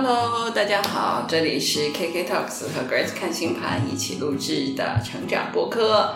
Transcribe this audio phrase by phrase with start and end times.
[0.00, 6.14] Hello，大家好，这里是 KK Talks 和 Grace 看星盘一起录制的成长播客。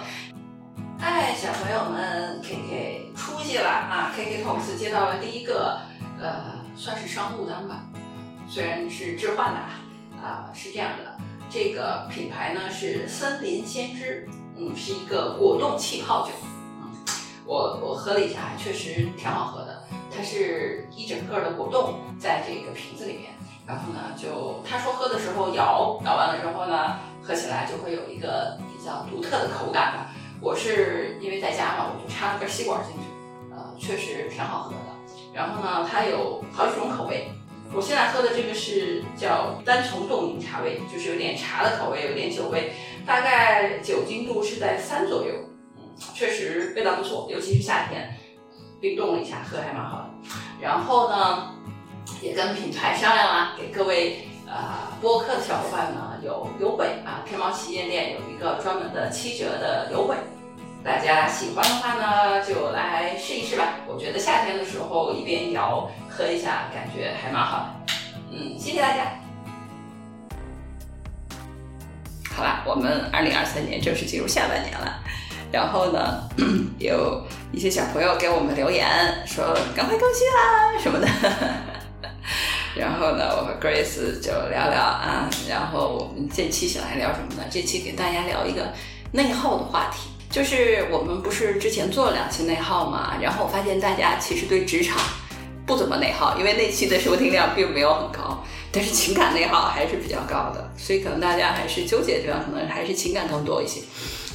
[1.00, 5.80] 嗨，小朋友们，KK 出息了啊！KK Talks 接到了第一个，
[6.20, 7.82] 呃，算是商务单吧，
[8.48, 9.58] 虽然是置换的
[10.24, 11.18] 啊，是这样的，
[11.50, 16.32] 这个品牌呢是森林先知，嗯，是一个果冻气泡酒，
[16.80, 16.88] 嗯，
[17.44, 19.82] 我我喝了一下，确实挺好喝的，
[20.16, 23.32] 它是一整个的果冻在这个瓶子里面。
[23.64, 30.10] 然后呢，就他说喝的时候摇摇完了之后呢，喝起来就会有一个比较独特的口感吧。
[30.40, 33.02] 我是因为在家嘛，我就插了根吸管进去，
[33.52, 34.76] 呃，确实挺好喝的。
[35.32, 37.30] 然后呢，它有好几种口味，
[37.72, 42.72] 我现在喝的这个是叫单丛冻柠茶味，就是有点茶的口味，有点酒味，
[43.06, 45.32] 大概酒精度是在三左右，
[45.76, 48.12] 嗯，确实味道不错，尤其是夏天
[48.80, 50.10] 冰冻了一下喝还蛮好的。
[50.60, 51.48] 然后呢。
[52.20, 57.22] 也跟品牌商量了，给各位呃播客的小伙伴呢有优惠啊！
[57.26, 60.14] 天猫旗舰店有一个专门的七折的优惠，
[60.84, 63.74] 大家喜欢的话呢就来试一试吧。
[63.86, 67.94] 我觉得夏天的时候一边摇喝一下，感觉还蛮好的。
[68.30, 69.12] 嗯，谢谢大家。
[72.34, 75.02] 好了，我们二零二三年正式进入下半年了，
[75.52, 76.28] 然后呢，
[76.78, 78.86] 有一些小朋友给我们留言
[79.26, 81.08] 说赶快更新啦什么的。
[82.74, 87.42] 然后呢，我和 Grace 就聊聊啊，然后我们这期想来聊什么呢？
[87.50, 88.72] 这期给大家聊一个
[89.12, 94.98] 内耗的话题，就是我们不是之前做了两期内耗嘛，然后我发现大家其实对职场
[95.66, 103.82] 不怎么内耗，因为那期的收听量并没有很高，但是情感内耗还是比较高的，所以可能大家还是纠结的地方可能还是情感更多一些。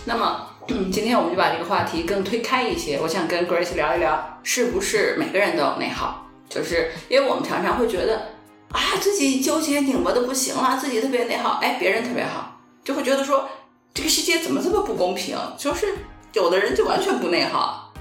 [0.06, 6.27] 那么今天我们就把这个话题更推开一些，我想跟 Grace 聊一聊，是不是每个人都有内耗？
[6.50, 8.34] 就是因为我们常常会觉得
[8.72, 13.48] 啊，自己纠结拧巴的不行了，自己特别内耗，哎，别人特别好，就会觉得说
[13.94, 15.38] 这个世界怎么这么不公平？
[15.58, 15.96] 就是
[16.34, 17.94] 有的人就完全不内耗，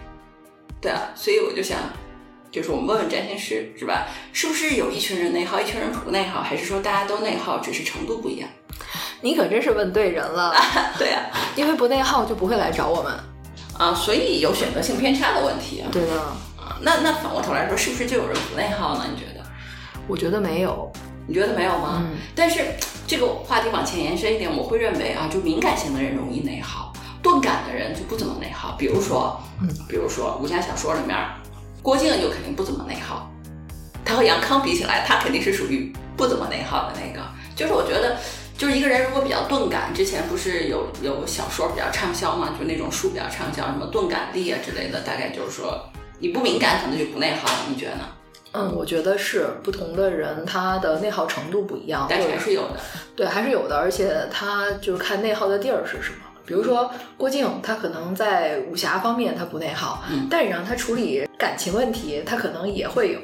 [0.80, 1.78] 对啊，所以我就想，
[2.50, 4.06] 就是我们问问占星师是吧？
[4.32, 8.48] 是不是有一群人内耗，一群人不内耗，还是说大家都内耗，只是程度不一样？
[9.22, 10.54] 你可真是问对人了，
[10.98, 11.22] 对啊，
[11.56, 13.12] 因为不内耗就不会来找我们
[13.78, 16.22] 啊，所以有选择性偏差的问题啊，对的。
[16.80, 19.06] 那那反过头来说，是不是就有人不内耗呢？
[19.10, 19.44] 你觉得？
[20.06, 20.92] 我觉得没有，
[21.26, 22.02] 你觉得没有吗？
[22.04, 22.18] 嗯。
[22.34, 22.60] 但是
[23.06, 26.92] 这个话题往前延伸一点，我会认为啊，就敏感型的人容易内耗，
[27.22, 28.76] 钝感的人就不怎么内耗。
[28.78, 31.16] 比如说，嗯，比如说武侠小说里面，
[31.82, 33.30] 郭靖就肯定不怎么内耗。
[34.04, 37.26] 他和杨康比起来，他肯定是属于不怎么内耗的那个。
[37.56, 38.16] 就是我觉得，
[38.56, 45.90] 就是一个人如果比较钝感，之前不是有有小说比较畅销嘛，就那种书比较畅销，什么钝感力啊之类的，大概就是说。
[46.18, 48.04] 你不敏感，可能就不内耗，你觉得呢？
[48.52, 52.80] 嗯，我觉得是不同的人，他的内耗程度不一样，但是还是有的。
[53.14, 56.18] 对，还是有的，而且他就是看内耗的地儿是什么。
[56.46, 63.18] 比如说郭靖，他可能在武侠方面他不内耗，但是让他处理感情问题，他可能也会有。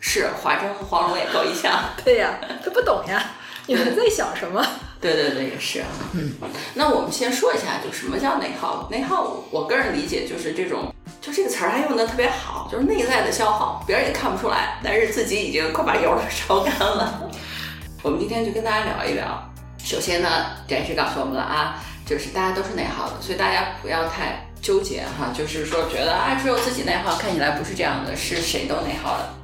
[0.00, 1.90] 是华筝和黄蓉也够一下。
[2.04, 3.24] 对呀，他不懂呀，
[3.66, 4.64] 你们在想什么？
[5.00, 5.86] 对对对，也是啊。
[6.12, 6.32] 嗯，
[6.74, 8.88] 那我们先说一下，就什么叫内耗？
[8.90, 10.92] 内耗，我个人理解就是这种。
[11.20, 17.28] 就这个词儿还用的特别好，就是内在的消耗，别人也看不出来，但是自己已经快把油都烧干了。
[18.02, 19.42] 我们今天就跟大家聊一聊。
[19.82, 29.37] 首先呢，展示告诉我们了啊，就是大家都是内耗的，所以大家不要太纠结哈，就是说觉得啊只有自己内耗，看起来不是这样的，是谁都内耗的。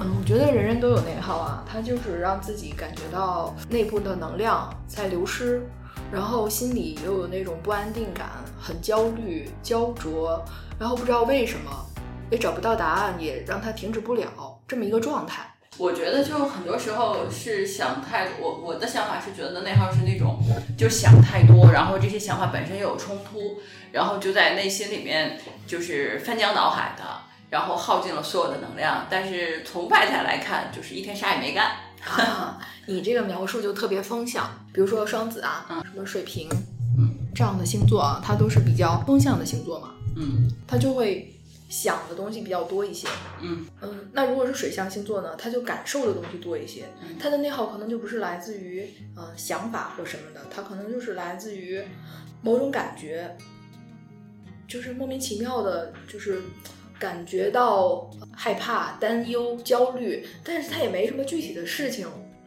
[0.00, 5.62] 嗯，我觉得人人都有内耗啊，他就是让自己感觉到内部的能量在流失。
[6.10, 10.42] 然后心里又有那种不安定感，很焦虑、焦灼，
[10.78, 11.70] 然后不知道为什么，
[12.30, 15.42] 也找不到答案，也让他停止不了这么一个状态。
[15.76, 20.42] 我觉得就很多时候是想太，我我的想法是觉得内耗是那种
[20.78, 23.60] 就想太多，然后这些想法本身又有冲突，
[23.92, 27.04] 然后就在内心里面就是翻江倒海的，
[27.50, 29.06] 然后耗尽了所有的能量。
[29.10, 31.72] 但是从外在来看，就是一天啥也没干。
[32.00, 36.48] 啊，你这个描述就特别风向，比如说双子啊，什么水瓶，
[36.96, 41.34] 嗯，这样的星座啊，它都是比较风向的星座嘛，嗯，它就会
[41.68, 43.08] 想的东西比较多一些，
[43.42, 46.84] 嗯嗯，那如果是水象星座呢，它就感受的东西多一些，
[47.18, 51.82] 它的内耗可能就不是来自于呃想法或什么的，它可能就是来自于
[52.42, 53.36] 某种感觉，
[54.68, 56.40] 就是莫名其妙的，就是。
[56.98, 62.06] 感觉到害怕、担忧、焦虑，但是他也没什么具体的事情。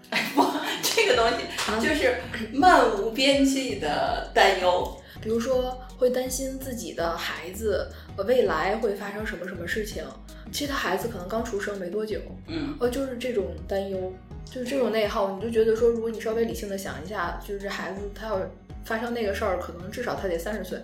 [0.09, 0.43] 哎不，
[0.83, 2.15] 这个东西就是
[2.51, 4.97] 漫无边际的担忧。
[5.21, 7.87] 比如说，会担心自己的孩子
[8.25, 10.03] 未来会发生什么什么事情。
[10.51, 14.11] 其实他孩子可能刚出生没多久，嗯，呃，就是这种担忧。
[14.45, 18.39] 就是这种内耗，你就觉得说，如果你稍微理性的想一下，就是这孩子他要
[18.83, 20.79] 发生那个事儿，可能至少他得三十岁，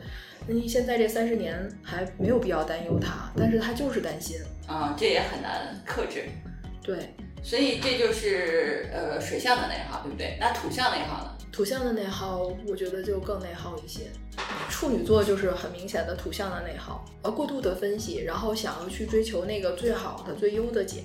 [0.47, 4.37] 那你现在这三十年还没有必要担忧他，但是他就是担心，
[4.67, 6.25] 啊、这也很难克制。
[6.83, 7.13] 对。
[7.43, 10.37] 所以这就是呃水象的内耗，对不对？
[10.39, 11.37] 那土象内耗呢？
[11.51, 14.01] 土象的内耗，我觉得就更内耗一些。
[14.69, 21.03] 处女座就是很明显的土象的内耗，呃，过度的分析，然后想要去追求那个最好的、最优的解。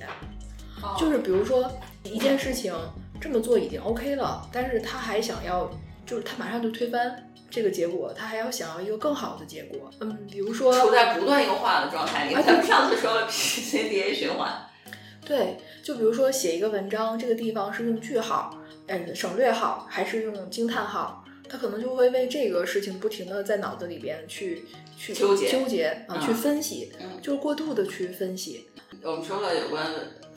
[0.83, 1.71] 哦就是比如说
[2.03, 2.75] 一件事情
[3.21, 5.71] 这么做已经 OK 了，但是他还想要，
[6.05, 9.91] 就是他马上就推翻这个结果，他还要想要一个更好的结果。
[10.01, 12.35] 嗯，比如说处在不断优化的状态里。
[12.35, 14.67] 啊咱们上次说了 PCDA 循环，
[15.25, 18.59] 对，就比如说写一个文章，这个地方是用句号，
[18.89, 24.65] 嗯，省略号还是用惊叹号，他可能就会为这个事情不停的在脑子里边去
[24.97, 28.69] 去纠结纠结啊，嗯去分析，嗯就是过度的去分析。
[29.03, 29.87] 我们说了有关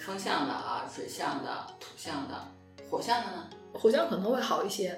[0.06, 2.36] 风象的啊、水象的、土象的、
[2.92, 3.50] 火象的呢？
[3.74, 4.96] 火象可能会好一些，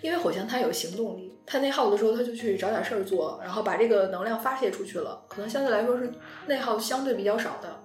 [0.00, 6.12] 因为火象它有行动力，它内耗的时候，他就去找点事儿做，然后把这个能量发泄出去了，可能相对来说是
[6.46, 7.80] 内耗相对比较少的。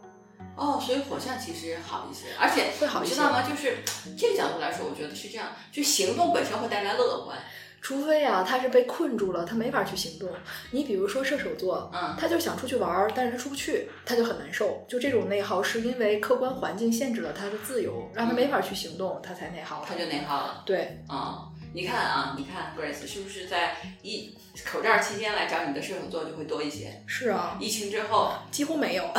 [0.56, 3.42] 哦，所以火象其实好一些，而且会好一些你知道吗？
[3.42, 3.80] 就是
[4.16, 7.36] 这个角度来说，我觉得是这样，就行动本身会带来乐观。
[7.82, 10.30] 除非啊，他是被困住了，他没法去行动。
[10.72, 14.86] 你比如说射手座，嗯他就想出去玩儿，但是他出不去，他就很难受。
[14.88, 19.86] 就这种内耗，是因为客观环境限制了他的自由，让他没法去行动，他才内耗。
[19.88, 24.36] 他就内耗了对，啊、你看啊，你看 Grace 是不是在一
[24.66, 27.02] 口罩期间来找你的射手座就会多一些？
[27.08, 29.04] 是啊，疫情之后，几乎没有。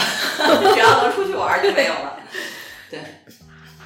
[0.74, 2.20] 只要能出去玩儿就没有了。
[2.90, 3.00] 对，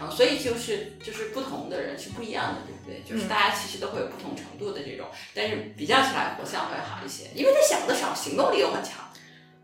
[0.00, 3.02] 啊，所以就是就是不同的人是不一样的，对不对？
[3.08, 9.08] 就是嗯大家其实都会有不同程度的这种，但是比较起来，火象会好一些，因为他想的少，行动力又很强。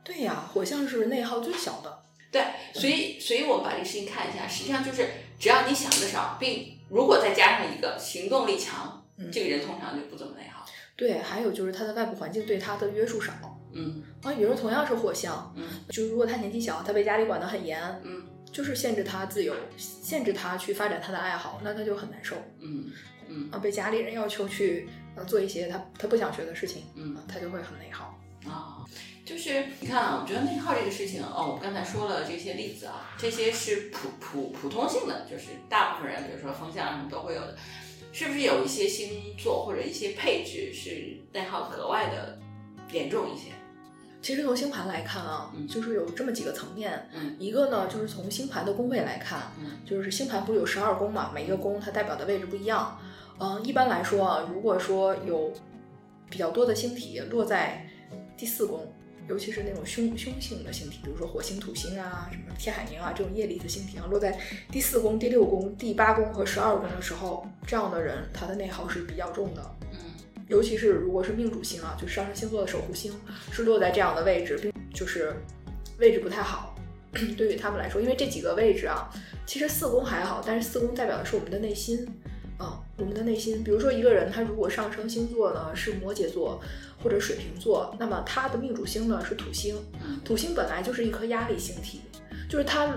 [0.05, 2.03] 对呀，火象是内耗最小的。
[2.33, 10.65] 对，所以所以我们把这个事情看一下，实际上就是只要你想的少，并如果再加上一个行动力强，嗯这个人通常就不怎么内耗。
[10.97, 13.33] 对，还有就是他的外部环境对他的约束少。
[13.73, 18.23] 嗯啊，比如说同样是火象，嗯就如果他年纪小，他被家里管得很严，嗯
[18.53, 22.91] 就是限制他自由，限制他去发展他的爱好，那他就很难受嗯
[23.29, 23.59] 嗯啊。
[23.59, 28.17] 被家里人要求去呃做一些他他不想学的事情嗯啊，他就会很内耗。
[28.47, 28.85] 啊，
[29.25, 37.57] 就是你看啊，我觉得内耗这个事情哦，我刚才说了这些例子啊，这些是普普普通性的，就是大部分人，比如说风象什么都会有的，
[38.13, 42.39] 是不是有一些星座或者一些配置是内耗格外的
[42.93, 43.51] 严重一些？
[44.23, 47.09] 其实从星盘来看啊，嗯就是有这么几个层面。
[47.15, 52.99] 嗯一个呢，就是从星盘的宫位来看，嗯就是星盘不是有十二宫嘛，每一个宫它代表的位置不一样。
[53.39, 55.51] 嗯、一般来说啊，如果说有
[56.29, 57.87] 比较多的星体落在
[58.37, 58.87] 第四宫，
[59.27, 64.39] 尤其是那种凶凶性的星体，比如说火星、土星啊、什么天海冥啊这种业力的星体啊，落在
[64.71, 69.63] 第四宫、第六宫、第八宫和十二宫的时候，这样的人他的内耗是比较重的。
[70.51, 73.13] 尤其是如果是命主星啊，就上升星座的守护星
[73.53, 75.33] 是落在这样的位置，并就是
[75.99, 76.75] 位置不太好，
[77.39, 79.09] 对于他们来说，因为这几个位置啊，
[79.47, 82.05] 其实四宫还好，但是四宫代表的是我们的内心
[82.59, 83.63] 啊，我们的内心。
[83.63, 86.61] 比如说一个人他如果上升星座呢是摩羯座
[87.01, 89.77] 或者水瓶座，那么他的命主星呢是土星，
[90.25, 92.01] 土星本来就是一颗压力星体，
[92.49, 92.93] 就是它。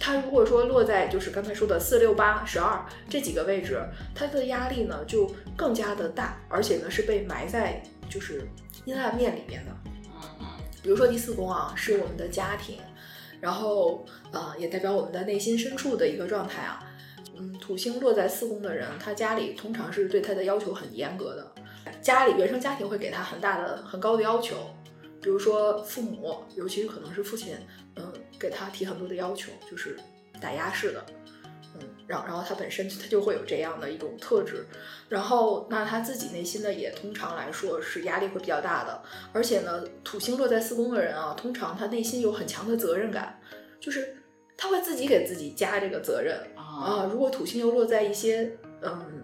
[0.00, 3.82] 它如果说落在就是刚才说的四六八十二这几个位置，
[4.14, 8.48] 它的压力呢就更加的大，而且呢是被埋在就是
[8.84, 9.72] 阴暗面里面的。
[9.84, 10.46] 嗯嗯
[10.82, 12.78] 比如说第四宫啊，是我们的家庭，
[13.40, 16.84] 然后呃也代表我们的内心深处的一个状态啊。
[17.36, 21.52] 嗯，土星落在四宫的人，他家里通常是对他的要求很严格的，
[22.00, 24.56] 家里原生家庭会给他很大的、很高的要求，
[25.22, 27.54] 比如说父母，尤其是可能是父亲，
[27.94, 29.96] 嗯，给他提很多的要求，就是
[30.40, 31.04] 打压式的，
[31.74, 34.66] 嗯，然后然后他本身他就会有这样的一种特质，
[35.08, 39.02] 然后那他自己内心呢也通常来说是压力会比较大的，
[39.32, 43.40] 而且呢，土星落在四宫的人啊，通常他内心有很强的责任感，
[43.80, 44.16] 就是
[44.56, 47.08] 他会自己给自己加这个责任啊啊。
[47.10, 49.22] 如果土星又落在一些嗯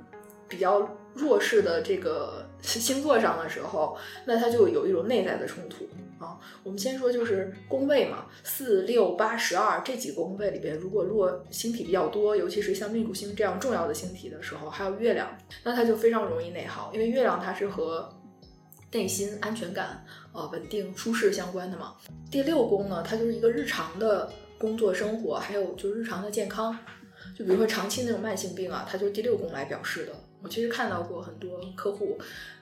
[0.49, 5.87] 比较弱势的这个 星座上的时候，那他就有一种内在的冲突
[6.25, 6.41] 啊。
[6.63, 18.09] 我们先说就是宫位嘛，四六八十二这几个宫位里边，如果落星体比较多，尤其是像命主星这样重要的星体的时候，还有月亮，那它就非常容易内耗，因为月亮它是和
[18.93, 21.95] 内心安全感、呃稳定、舒适相关的嘛。
[22.31, 26.77] 第六宫呢，它就是一个日常的工作生活，还有就日常的健康。
[27.37, 30.13] 就比如说长期那种慢性病啊，它就是第六宫来表示的。
[30.43, 32.19] 我其实看到过很多客户，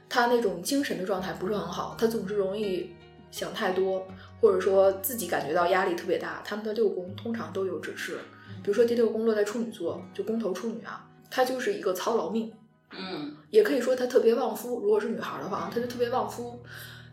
[0.09, 2.95] 他那种精神的状态不是很好，他总是容易
[3.33, 4.07] 想太多，
[4.41, 8.19] 或者说自己感觉到压力特别大，他们的六宫通常都有指示。
[8.63, 12.53] 比如说第六宫落在处女座，就宫头处女啊，她就是一个操劳命，
[12.91, 14.79] 嗯也可以说她特别旺夫。
[14.79, 16.63] 如果是女孩的话，她就特别旺夫。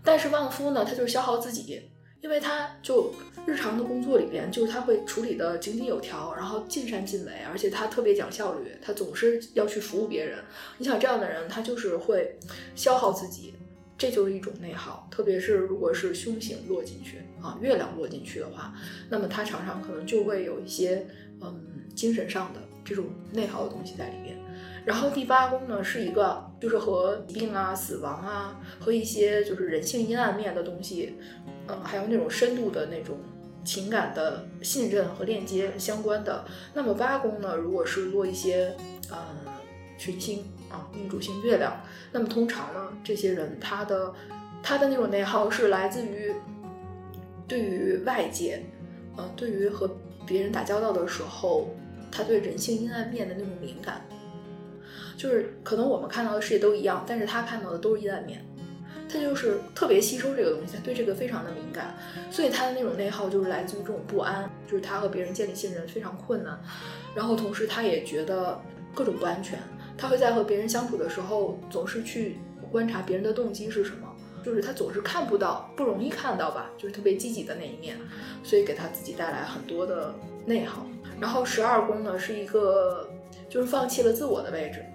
[0.04, 1.82] 但是旺夫呢，她就是消耗自己，
[2.22, 3.12] 因为她就
[3.46, 10.38] 日常的工作里边，就是她会处理的井井有条，然后尽善尽美，而且她特别讲效率，她总是要去服务别人。
[10.78, 12.38] 你想这样的人，他就是会
[12.76, 13.56] 消耗自己，
[14.00, 15.08] 这就是一种内耗。
[15.12, 18.74] 特别是如果是凶星落进去啊，月亮落进去的话，
[19.10, 21.06] 那么他常常可能就会有一些
[21.42, 21.62] 嗯
[21.94, 24.36] 精神上的这种内耗的东西在里边。
[24.86, 31.16] 然后第八宫呢是一个就是和疾病啊、死亡啊和一些就是人性阴暗面的东西，
[31.68, 33.18] 嗯，还有那种深度的那种
[33.64, 36.46] 情感的信任和链接相关的。
[36.74, 38.74] 那么八宫呢，如果是落一些
[39.12, 39.18] 呃
[39.98, 44.14] 群星啊，命主星月亮，那么通常呢，这些人他的
[44.62, 46.34] 他的那种内耗是来自于
[47.48, 48.64] 对于外界，
[49.18, 49.90] 呃，对于和
[50.26, 51.70] 别人打交道的时候，
[52.12, 54.02] 他对人性阴暗面的那种敏感。
[55.18, 58.42] 就是可能我们看到的世界都一样，但是他看到的都是阴暗面，
[59.10, 61.94] 他就是特别吸收这个东西，他对这个非常的敏感，
[62.32, 66.58] 所以他的那种内耗就是来自于这种不安，就是他和别人建立信任非常困难，
[67.14, 68.62] 然后同时他也觉得
[68.96, 69.60] 各种不安全，
[70.00, 72.38] 他会在和别人相处的时候总是去
[72.72, 74.08] 观察别人的动机是什么，
[74.44, 77.98] 就是他总是看不到，不容易看到吧，就是特别积极的那一面，
[78.44, 80.14] 所以给他自己带来很多的
[80.46, 80.86] 内耗。
[81.20, 83.10] 然后十二宫呢是一个
[83.50, 84.86] 就是放弃了自我的位置。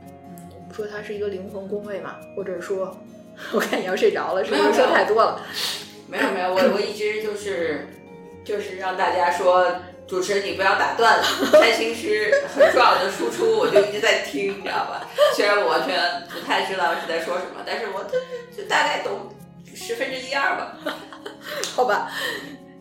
[0.51, 2.97] 我们说它是一个灵魂宫位嘛，或者说，
[3.53, 5.41] 我看你要睡着了，是不是说太多了？
[6.09, 7.87] 没有没有，我我一直就是
[8.43, 9.71] 就是让大家说，
[10.07, 11.25] 主持人你不要打断了，
[11.61, 15.09] 开心是很重要的输出，我就一直在听，你知道吧？
[15.35, 18.19] 虽然我完全不太知道是在说什么，但是我就
[18.57, 19.35] 就大概懂
[19.75, 20.79] 十分之一二吧。
[21.75, 22.11] 好吧，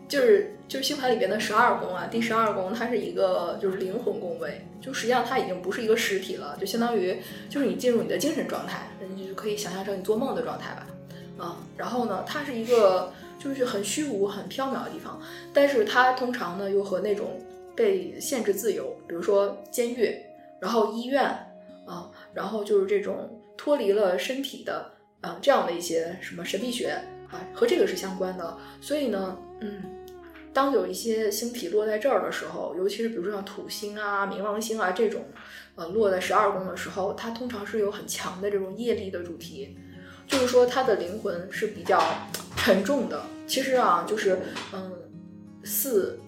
[0.08, 10.86] 就是就是星盘里边的十二宫啊，第十二宫它是一个就是灵魂宫位，就实际上它已经不是一个实体了，就相当于就是你进入你的精神状态，你就可以想象成你做梦的状态吧，
[11.38, 13.12] 啊，然后呢，它是一个
[13.44, 15.20] 就是很虚无、很缥缈的地方，
[15.52, 17.38] 但是它通常呢又和那种
[17.76, 20.16] 被限制自由，比如说监狱，
[20.60, 21.24] 然后医院
[21.86, 26.98] 啊，然后就是这种脱离了身体的啊这样的一些什么神秘学
[27.30, 29.82] 啊，和这个是相关的，所以呢，嗯。
[30.54, 35.24] 当有一些星体落在这儿的时候，尤其是比如说像土星啊、冥王星啊这种，
[35.74, 39.76] 呃，落在十二宫的时候，它通常是有很强的这种业力的主题，
[40.28, 42.00] 就是说它的灵魂是比较
[42.54, 43.20] 沉重的。
[43.46, 44.38] 其实啊，就是
[44.72, 44.92] 嗯，
[45.64, 46.18] 四、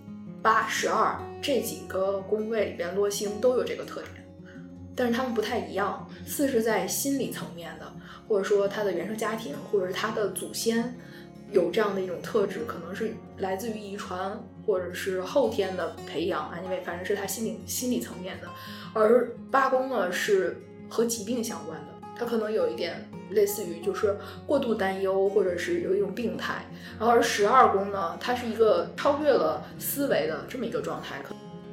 [0.43, 4.27] 八、十二这几个宫位里边落星都有这个特点，
[4.95, 6.09] 但是它们不太一样。
[6.27, 7.93] 四是在心理层面的，
[8.29, 10.95] 或者说他的原生家庭，或者是他的祖先。
[11.53, 18.49] 有这样的一种特质，可能是来自于遗传，或者是后天的培养啊，因为反正是他心理心理层面的。
[18.93, 26.65] 而八宫呢是和疾病相关的，他可能有一点类似于就是过度担忧，或者是有一种病态。
[26.99, 31.21] 然后十二宫呢，它是一个超越了思维的这么一个状态，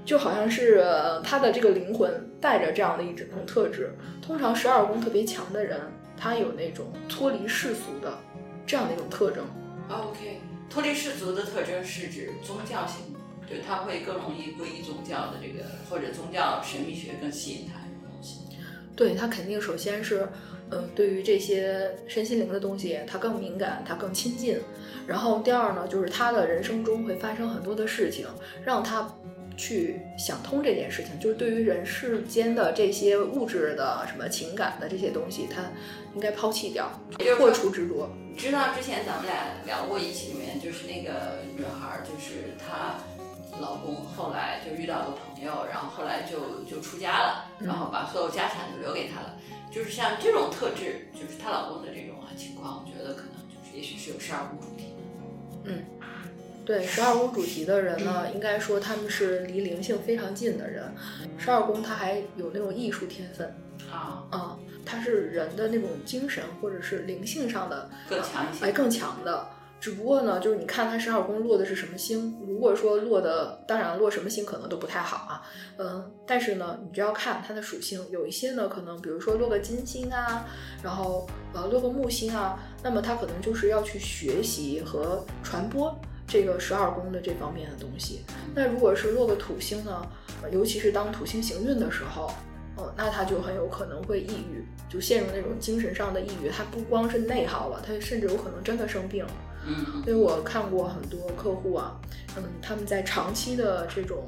[0.03, 0.83] 就好像是
[1.23, 3.95] 他的这个灵魂带着这样的一种特质。
[4.21, 5.79] 通常十二宫特别强的人，
[6.17, 8.17] 他有那种脱离世俗的
[8.65, 9.45] 这样的一种特征。
[9.89, 13.15] OK，脱离世俗的特征是指宗教性，
[13.50, 17.82] 就他会更容易皈依宗教的这个，或者宗教神秘学更吸引他。
[18.95, 20.27] 对他肯定首先是，
[20.69, 24.59] 呃，对于这些身心灵的东西，他更敏感，他更亲近。
[25.07, 28.27] 然后第二呢，就是他的人生中会发生很多的事情，
[28.63, 29.07] 让他
[29.57, 31.19] 去想通这件事情。
[31.19, 35.63] 就是对于人世间的这些物质的、什么情感的这些东西，他
[36.15, 36.91] 应该抛弃掉，
[37.38, 38.09] 破除执着。
[38.38, 42.95] 知道之前咱们俩聊过一期里面，就是那个女孩，就是她
[43.59, 49.38] 老公后来就遇到个朋友，然后后来就就出家了，然后把所有家产都留给她了。
[49.71, 54.93] 就是像这种特质，就是她老公的这种情况，我觉得可能就是也许是有十二宫主题。
[55.65, 55.83] 嗯，
[56.65, 60.93] 对，十二宫主题的人呢，应该说他们是离灵性非常近的人。
[61.38, 63.55] 十二宫他还有那种艺术天分
[63.91, 64.57] 啊啊。
[64.85, 69.47] 它是人的那种精神或者是灵性上的更强一些，哎，更强的。
[69.83, 75.43] 只不过呢，就是你看它十二宫落的是什么星，如果说落的，当然落什么星可能都不太好啊。
[75.75, 80.45] 嗯，但是呢，你就要看它的属性，有一些呢，可能比如说落个金星啊，
[80.81, 85.93] 然后呃落个木星啊，那么它可能就是要去学习和传播
[86.25, 88.21] 这个十二宫的这方面的东西。
[88.55, 90.01] 那如果是落个土星呢，
[90.49, 92.31] 尤其是当土星行运的时候。
[92.75, 96.49] 哦，那他就很有可能会抑郁，就陷入那种精神上的抑郁。
[96.49, 99.23] 他不光是内耗了，他甚至有可能真的生病。
[99.65, 102.00] 嗯，因为我看过很多客户啊，
[102.38, 104.25] 嗯，他们在长期的这种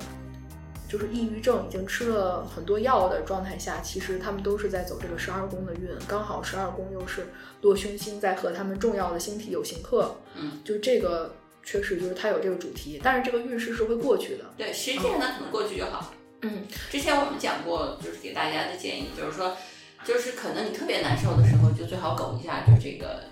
[0.88, 7.28] 就是抑郁症已经吃了很多药的状态下，其实他们都是在走这个十二宫的运，刚好十二宫又是
[7.62, 14.46] 落凶星在和他们重要的星体有刑克，嗯，就这个确实就是它有这个主题，但是这个运势是会过去的。
[14.56, 16.14] 对，实际上呢可能过去就好。
[16.42, 19.58] 嗯，之前我们讲过，就是给大家的建议，就是说，
[20.04, 23.24] 就是可能你特别难受的时候，就最好苟一下，就这个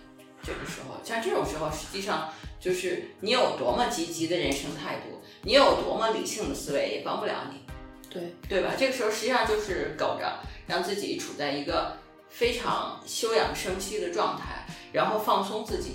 [0.44, 7.62] 这个时候，像这种时候，实际上就是你有多么积极的人生态度，你有多么理性的思维，也帮不了你。
[8.10, 8.74] 对，对吧？
[8.78, 11.98] 这个时候实际上就是苟着，让自己处在一个
[12.30, 15.94] 非常休养生息的状态，然后放松自己，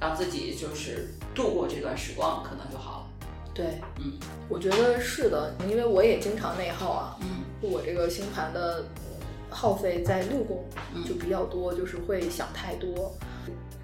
[0.00, 3.06] 让自己就是度过这段时光，可能就好了。
[3.52, 4.12] 对，嗯，
[4.48, 8.84] 我觉得是的，因为我也经常内耗啊，嗯，我这个星盘的
[9.50, 13.12] 耗费在六宫嗯就比较多，就是会想太多，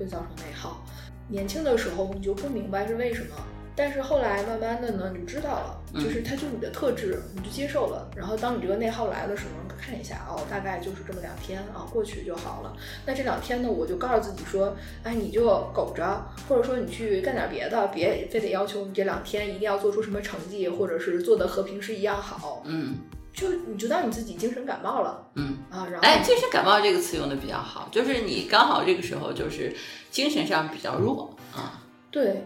[0.02, 0.84] 会造成内耗。
[1.28, 3.36] 年轻的时候你就不明白是为什么，
[3.74, 8.10] 但是后来慢慢的呢，你就知道了，嗯就是它就是你的特质，你就接受了。
[8.16, 12.76] 然后当你这个内耗来的时候，看一下哦，大概就是这么两天啊，过去就好了。
[13.06, 22.62] 那这两天呢，我就告诉自己说，哎，你就苟着，或者说你去干点别的，别非得要求你这两天一定要做出什么成绩，或者是做的和平时一样好。
[22.66, 22.96] 嗯
[23.32, 25.58] 就你就当你自己精神感冒了嗯。
[25.70, 29.74] 啊，然后哎，精神感冒这个词用的比较好，就是你刚好这个时候就是
[30.10, 31.82] 精神上比较弱啊。
[32.10, 32.44] 对，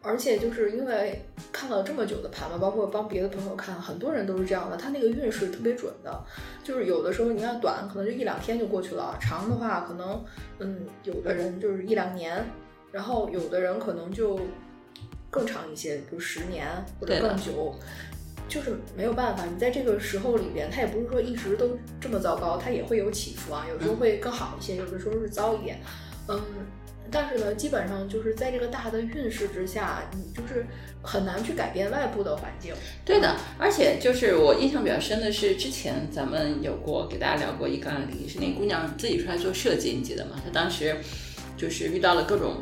[0.00, 1.22] 而且就是因为
[1.52, 6.24] 看了这么久的盘嘛，包括帮别的朋友看，很多人都是这样的，他那个运势特别准的，
[6.64, 10.24] 就是有的时候你看短可能就一两天就过去了，长的话可能
[10.60, 12.42] 嗯有的人就是一两年，
[12.90, 14.40] 然后有的人可能就
[15.30, 16.66] 更长一些，比如十年
[16.98, 17.74] 或者更久。
[18.52, 25.80] 就是没有办法，你在这个时候里边，它也不是说一直都这么糟糕，它也会有起伏啊，有时候会更好一些，有的时候是糟一点，
[26.28, 26.38] 嗯，
[27.10, 30.66] 但是呢，基本上就是在这个大的运势之下，你就是
[31.02, 32.74] 很难去改变外部的环境。
[33.06, 40.32] 对的，而且就是我印象比较深的是，之前咱们有过给大家聊过一个案例，是那姑娘自己出来做设计，你记得吗？
[40.44, 40.94] 她当时
[41.56, 42.56] 就是遇到了各种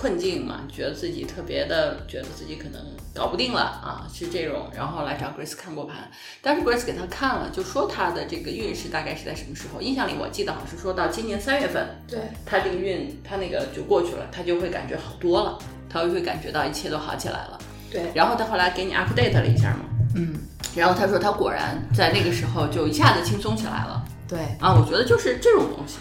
[0.00, 2.80] 困境嘛，觉得自己特别的，觉得自己可能
[3.14, 9.80] 搞不定了啊，是这种，然后来找 Grace 看过盘，当时 Grace 给他看了，就说他的这个运势大概是在什么时候？
[9.80, 15.58] 印象里我记得好像是说到今年三月份，对，他这个运，他那个就过去了，他就会感觉好多了，
[15.88, 17.58] 他就会感觉到一切都好起来了。
[17.90, 19.84] 对，然后他后来给你 update 了一下嘛，
[20.14, 20.34] 嗯，
[20.76, 24.04] 然后他说他果然在那个时候就一下子轻松起来了。
[24.28, 24.74] 对，啊！
[24.74, 25.96] 我觉得就是这种东西，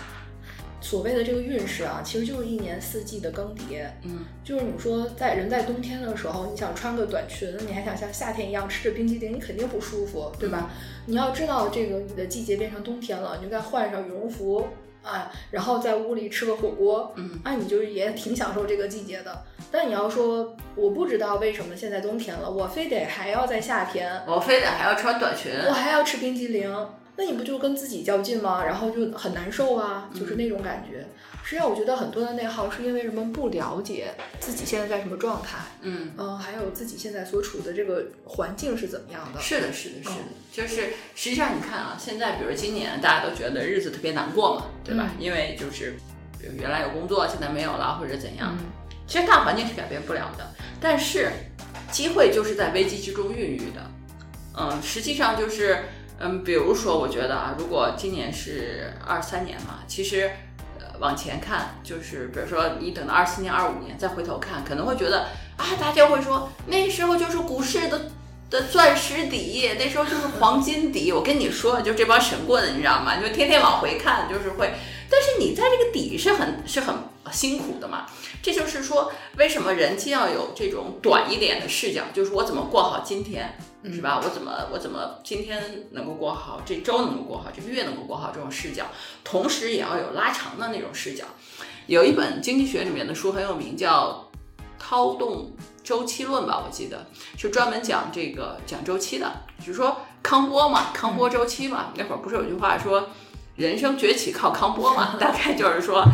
[0.89, 3.85] 所谓的这个运势啊，其实就是一年四季的更迭。
[4.03, 10.71] 嗯，就是你说在人在冬天的时候，你想穿个短裙，你还想像夏天一样吃着冰激凌，你肯定不舒服，对吧？
[11.05, 14.65] 你要知道这个你的季节变成冬天了，你就该换上羽绒服
[15.03, 19.43] 啊，然后在屋里吃个火锅，嗯，啊，你就也挺享受这个季节的。
[19.69, 26.73] 但你要说我不知道为什么现在冬天了，我非得还要在夏天，我非得还要穿短裙，我还要吃冰激凌，
[27.17, 28.63] 那你不就跟自己较劲吗？
[28.63, 31.05] 然后就很难受啊，就是那种感觉。
[31.43, 39.39] 实际上，我觉得很多的内耗是因为人们不了解自己现在在什么状态，嗯，嗯、还有自己现在所处的这个环境是怎么样的。
[39.39, 40.15] 是的，是的，是的，
[40.51, 45.09] 就是实际上你看啊，现在比如今年大家都觉得日子特别难过嘛，对吧？
[45.17, 45.97] 因为就是
[46.37, 48.65] 比如原来有工作，现在没有了，或者怎样，嗯，
[49.07, 50.45] 其实大环境是改变不了的，
[50.81, 51.31] 但是
[51.91, 53.81] 机会就是在危机之中孕育的。
[54.59, 55.83] 嗯，实际上就是，
[56.19, 60.31] 嗯，比如说，我觉得啊，如果今年是二三年嘛，其实，
[60.79, 65.27] 呃，往前看，就是比如说你等到二四年、二五年再回头看，可能会觉得
[65.57, 68.09] 啊，大家会说那时候就是股市的
[68.49, 71.11] 的钻石底，那时候就是 黄金底。
[71.11, 73.17] 我跟你说，就这帮神棍，你知道吗？
[73.21, 74.73] 就天天往回看，就是会。
[75.09, 76.95] 但是你在这个底是很是很
[77.31, 78.07] 辛苦的嘛。
[78.41, 84.19] 这就是说，为什么人既要有这种短一点的视角，就是我怎么过好今天，是吧？
[84.21, 88.85] 我怎么我怎么今天能够过好，这周能够过好，这个月能够过好这种视角，
[89.23, 91.23] 同时也要有拉长的那种视角。
[91.85, 94.29] 有一本经济学里面的书很有名，叫
[94.77, 97.05] 《涛动周期论》吧，我记得
[97.37, 101.93] 是专门讲这个讲周期的，就是说康波嘛，康波周期嘛。
[101.95, 103.09] 那会儿不是有句话说，
[103.57, 105.17] 人生崛起靠康波嘛？
[105.19, 106.05] 大概就是说，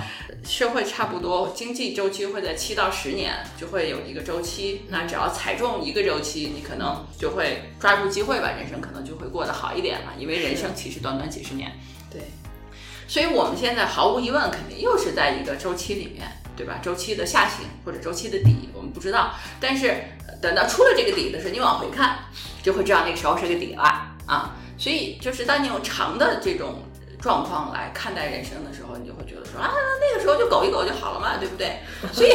[0.46, 10.14] 社会差不多经济周期会在七到十年就会有一个周期，那只要踩中一个周期，你可能就会抓住机会吧，人生可能就会过得好一点嘛。
[10.18, 11.70] 因为人生其实短短几十年，
[12.10, 12.22] 对，
[13.08, 16.26] 所以我们现在毫无疑问肯定又是在一个周期里面，
[16.56, 16.80] 对吧？
[16.82, 19.34] 周期的下行或者周期的底，我们不知道。
[19.60, 19.90] 但是
[20.30, 22.20] 呃等到出了这个底的时候，你往回看，
[22.64, 23.84] 就会知道那个时候是个底了
[24.26, 24.56] 啊。
[24.78, 26.82] 所以就是当你用长的这种
[27.24, 31.80] 状况来看待人生的时候，你就会觉得说啊，那个时候就苟一苟就好了嘛，对不对？
[32.12, 32.32] 所以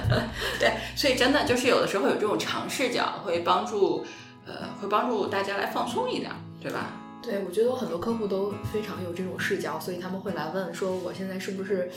[0.58, 4.04] 对，所以真的就是有的时候有这种长视角会帮助。
[4.44, 6.28] 呃，会帮助大家来放松一点，
[6.60, 6.90] 对吧？
[7.22, 11.88] 对，我觉得我很多客户都非常有这种视角，所以他们会来问说，我现在是不是，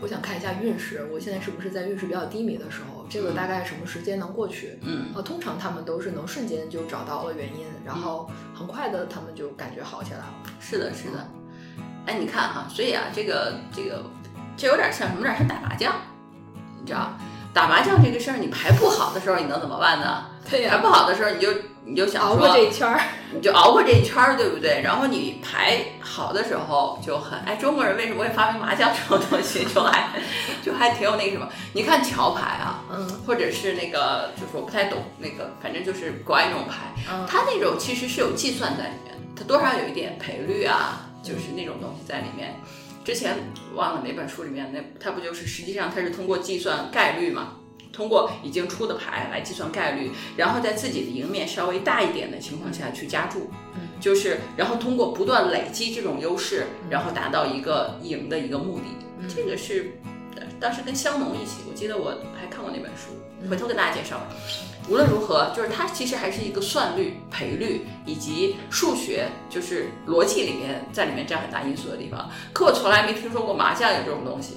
[0.00, 4.80] 我想看一下运势，我现在是不是在运势比较低迷的时候，这个大概什么时间能过去？
[4.82, 10.34] 嗯，呃，通常他们都是能瞬间就找到了原因，然后很快的他们就感觉好起来了。
[10.58, 11.24] 是的，是的。
[12.06, 14.02] 哎，你看哈，所以啊，这个这个，
[14.56, 15.20] 这有点像什么？
[15.20, 15.94] 有点像打麻将，
[16.80, 17.12] 你知道？
[17.52, 20.24] 打麻将这个事儿，你牌不好的时候，你能怎么办呢？
[20.50, 21.48] 对呀，牌不好的时候，你就。
[21.84, 23.00] 你就想熬过这一圈儿，
[23.32, 24.82] 你就熬过这一圈儿，对不对？
[24.84, 29.64] 然后你牌好的时候就很哎，中国人为什么会发明麻将这种东西？
[29.64, 30.10] 就还
[30.62, 31.48] 就还挺有那个什么？
[31.72, 36.94] 你看桥牌啊，嗯，或者是那个，就是我不太懂那个，反正就是国外那种牌，
[37.26, 42.54] 它那种其实是有计算在里面，它多少有一点赔率啊，就是那种东西在里面。
[43.04, 43.36] 之前
[43.74, 47.56] 忘了哪本书里面那，它不就是实际上它是通过计算概率嘛？
[47.92, 53.50] 通过已经出的牌来计算概率，然后在自己的赢面稍微大一点的情况下去加注，
[54.00, 58.84] 就是然后通过不断累积这种优势，然后达到一个赢的一个目的。
[59.28, 59.92] 这个是
[60.58, 63.10] 当时跟香农一起，我记得我还看过那本书，
[63.50, 64.20] 回头跟大家介绍。
[64.88, 72.30] 无论如何，就是它其实还是一个算率、赔率以及数学，就是逻辑里面在里面占很大因素的地方。
[72.52, 74.56] 可我从来没听说过麻将有这种东西，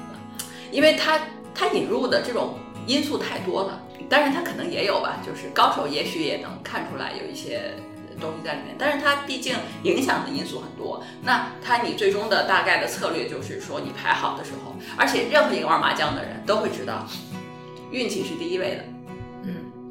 [0.70, 1.20] 因为它。
[1.52, 2.54] 它引入的这种
[2.86, 7.74] 因素太多了，当然它可能也有吧，就是高手也许也能看出来有一些
[8.18, 11.04] 东西在里面，但是它毕竟影响的因素很多。
[11.22, 17.06] 那它你最终的大概的策略就是说，你牌好的时候，而且任何一个玩麻将的人都会知道，
[17.90, 18.84] 运气是第一位的，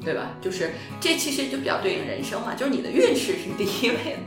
[0.04, 0.36] 对吧？
[0.40, 4.18] 就是这其实就比较对应人生嘛，就是你的运势是第一位的。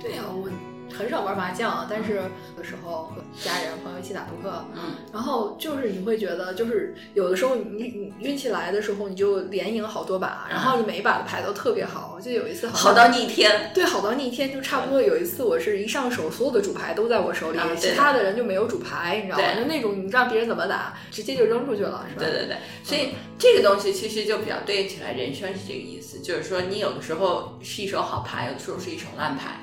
[0.00, 0.48] 对呀，我。
[0.96, 2.22] 很少玩麻将，但是有
[2.56, 12.18] 的时候和家人朋友一起打扑克，嗯，然后就是你会觉得，就是有的时候你你运气来的时候，你就连赢好多把，然后你每一把的牌都特别好。
[12.22, 19.54] 就有一次好到逆天，对，好到逆天，就差不多有一次我是一上手，所有的主牌都在我手里，其他的人就没有主牌，你知道吗？
[19.54, 22.24] 就那种你让别人怎么打，直接就扔出去了，是吧？
[22.24, 29.58] 对对对，所以这个东西其实就比较对应起来，人生是这个意思，就是说你有的时候是一手好牌，有的时候是一手烂牌。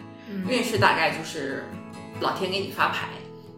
[0.47, 1.63] 运势大概就是
[2.19, 3.07] 老天给你发牌，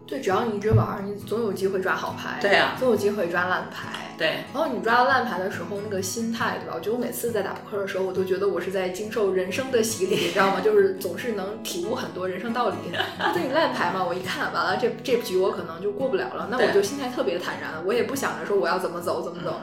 [0.06, 4.44] 对，只要你一直玩，你总有机会抓好牌，对呀，总有机会抓烂牌，对。
[4.52, 6.74] 然后你抓到烂牌的时候，那个心态，对吧？
[6.76, 10.60] 我觉得我每次在打扑克的时候，我都觉得我是在经受人生的洗礼， 你知道吗？
[10.60, 12.76] 就是总是能体悟很多人生道理。
[13.18, 19.60] 那对你烂牌嘛，我一看完了，这这局我可能就过不了了，那我就心态特别坦然，我也不想着说我要怎么走怎么走。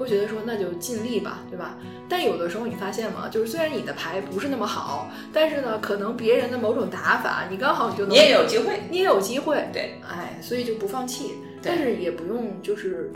[0.00, 1.76] 会觉得说那就尽力吧，对吧？
[2.08, 3.28] 但有的时候你发现吗？
[3.30, 13.12] 就是虽然你的牌不是那么好，但是呢，可能别人的某种打法，你刚好你就能，你也有机会，你也有机会，对，哎，所以就不放弃，但是也不用就是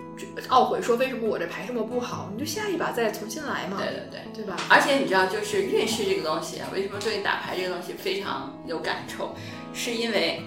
[0.49, 4.57] 懊悔说为什么我这牌这么不好，你就下一把再重新来嘛，对对对，对吧？
[4.69, 9.31] 而且你知道，就是运势这个东西啊，为什么对打牌这个东西非常有感触？
[9.73, 10.41] 是因为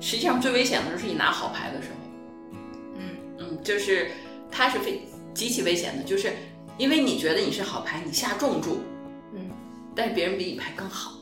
[0.00, 2.58] 实际上最危险的是你拿好牌的时候，
[2.96, 4.10] 嗯嗯，就是
[4.50, 5.02] 它是非。
[5.34, 6.32] 极其危险的，就是
[6.78, 8.80] 因为你觉得你是好牌，你下重注，
[9.34, 9.50] 嗯，
[9.94, 11.12] 但是别人比你牌更好，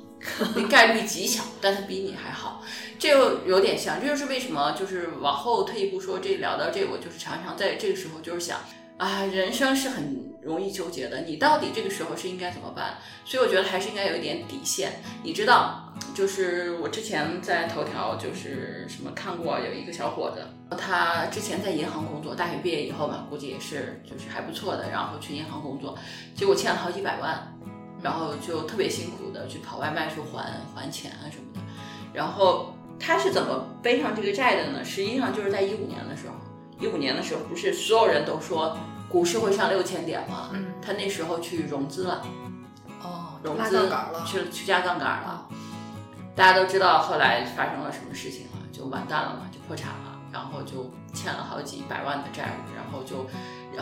[0.55, 2.63] 那概率极小，但他比你还好，
[2.99, 8.59] 这又有点像，这就是为什么，就是往后退一步说，这聊到这，我就是常常在这个时候就是想。
[8.99, 12.99] 啊，人生是很容易纠结的，你到底这个时候是应该怎么办？
[13.25, 15.01] 所以我觉得还是应该有一点底线。
[15.23, 20.43] 你知道，就是我之前在头条就是什么看过，有一个小伙子，
[20.77, 25.99] 他之前在银行工作，大学毕业以后吧，估计也是就是还不错的，然后去银行工作，
[26.35, 27.57] 结果欠了好几百万，
[28.03, 31.61] 然后就特别辛苦的去跑外卖去还还钱啊什么的。
[32.15, 34.85] 然后他是怎么背上这个债的呢？
[34.85, 36.35] 实际上就是在一五年的时候。
[36.81, 40.51] 一五年的时候，不是所有人都说股市会上六千点嘛？
[40.53, 42.23] 嗯，他那时候去融资了，
[43.03, 43.91] 哦，融资
[44.27, 45.49] 去去加杠杆了。
[46.37, 53.27] 大家都知道后来发生了什么事情了，就完蛋了嘛，就破产了，然后就欠了好几百万的债务，然后就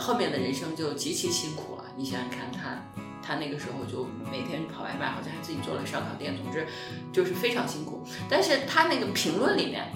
[0.00, 1.84] 后面的人生就极其辛苦了。
[1.96, 6.66] 你想想看，他他那个时候就每天跑外卖，好像还自己做了烧烤店，总之
[7.12, 8.06] 就是非常辛苦。
[8.30, 9.92] 但是他那个评论里面。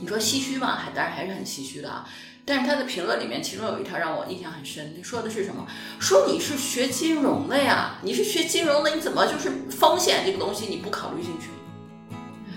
[0.00, 0.76] 你说唏嘘吗？
[0.76, 2.06] 还当然还是很唏嘘的啊。
[2.48, 4.94] 但是他的评论里面，其中有一条让我印象很深。
[4.96, 5.66] 你说的是什么？
[6.00, 11.50] 说你是学金融的呀，你是学金融的，你怎么就是风险这个东西你不考虑进去？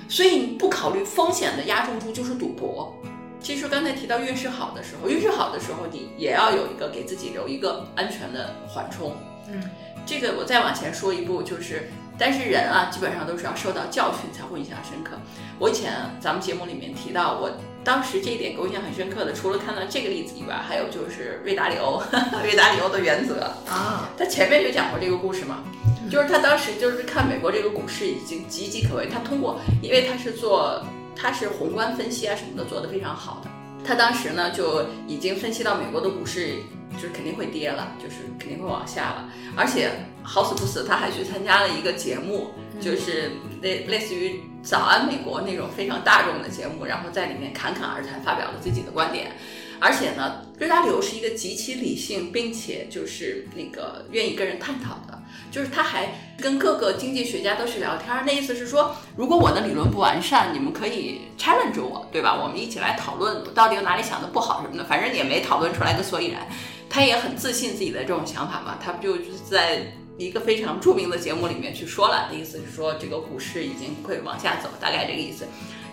[0.07, 2.95] 所以你不考虑风险的压重注就是赌博。
[3.41, 9.17] 其实刚才提到运势好的时候，运势好的时候你也要有一个给自己留一个安全的缓冲。
[9.49, 9.61] 嗯，
[10.05, 15.17] 这个我再往前说一步，就是但是人啊，基本上都是要受到教训才会印象深刻。
[15.61, 17.51] 我以前咱们节目里面提到，我
[17.83, 22.01] 当时这一点给我印象很深刻的，除了看到这个例子以外，还有就是瑞达里欧，
[22.41, 23.43] 瑞达里欧的原则。
[23.69, 25.63] 啊，他前面就讲过这个故事嘛，
[26.09, 30.83] 就是他当时就是看美国这个股市已经岌岌可危，他通过，因为他是做
[31.15, 33.51] 他是宏观分析啊什么的做得非常好的，
[33.85, 36.55] 他当时呢就已经分析到美国的股市
[36.95, 39.91] 就是肯定会跌了，就是肯定会往下了，而且。
[40.23, 43.31] 好死不死，他还去参加了一个节目，就是
[43.63, 44.29] 类类似于
[44.63, 49.31] 《早安美国》那种非常大众的节目，然后在里面侃侃而谈，发表了自己的观点。
[49.79, 55.19] 而且呢，瑞达里欧是一个极其理性，并且就是那个愿意跟人探讨的，
[55.49, 58.23] 就是他还跟各个经济学家都去聊天。
[58.23, 62.39] 那意思是说，如果我的理论不完善，你们可以 challenge 我，对吧？
[62.39, 66.47] 我们一起来讨论到底有哪里想的不好什么的，反正也没讨论出来个所以然。
[66.87, 69.93] 他也很自信自己的这种想法嘛，他不就是在。
[70.25, 75.47] 一个非常著名的节目里面去说了，意思是说这个股市已经会往下走，大概这个意思。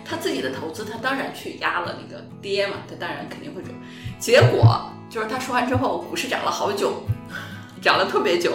[0.05, 3.71] 他自己的投资，他当然去压了那个跌嘛，他当然肯定会涨。
[4.19, 7.03] 结果就是他说完之后，股市涨了好久，
[7.81, 8.53] 涨了特别久，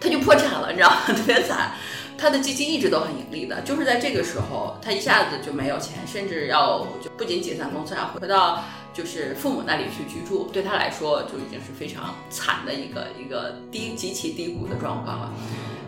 [0.00, 0.96] 他就破产了，你知道吗？
[1.14, 1.72] 特别惨。
[2.18, 8.62] 他的基金一直都很盈利的，就是在这个时候，他一下子就没有钱，甚至要就不仅解散公司，要回到。
[8.96, 15.32] 就是父母那里去居住，对他来说就已经是非常惨的一个一个低极其低谷的状况了。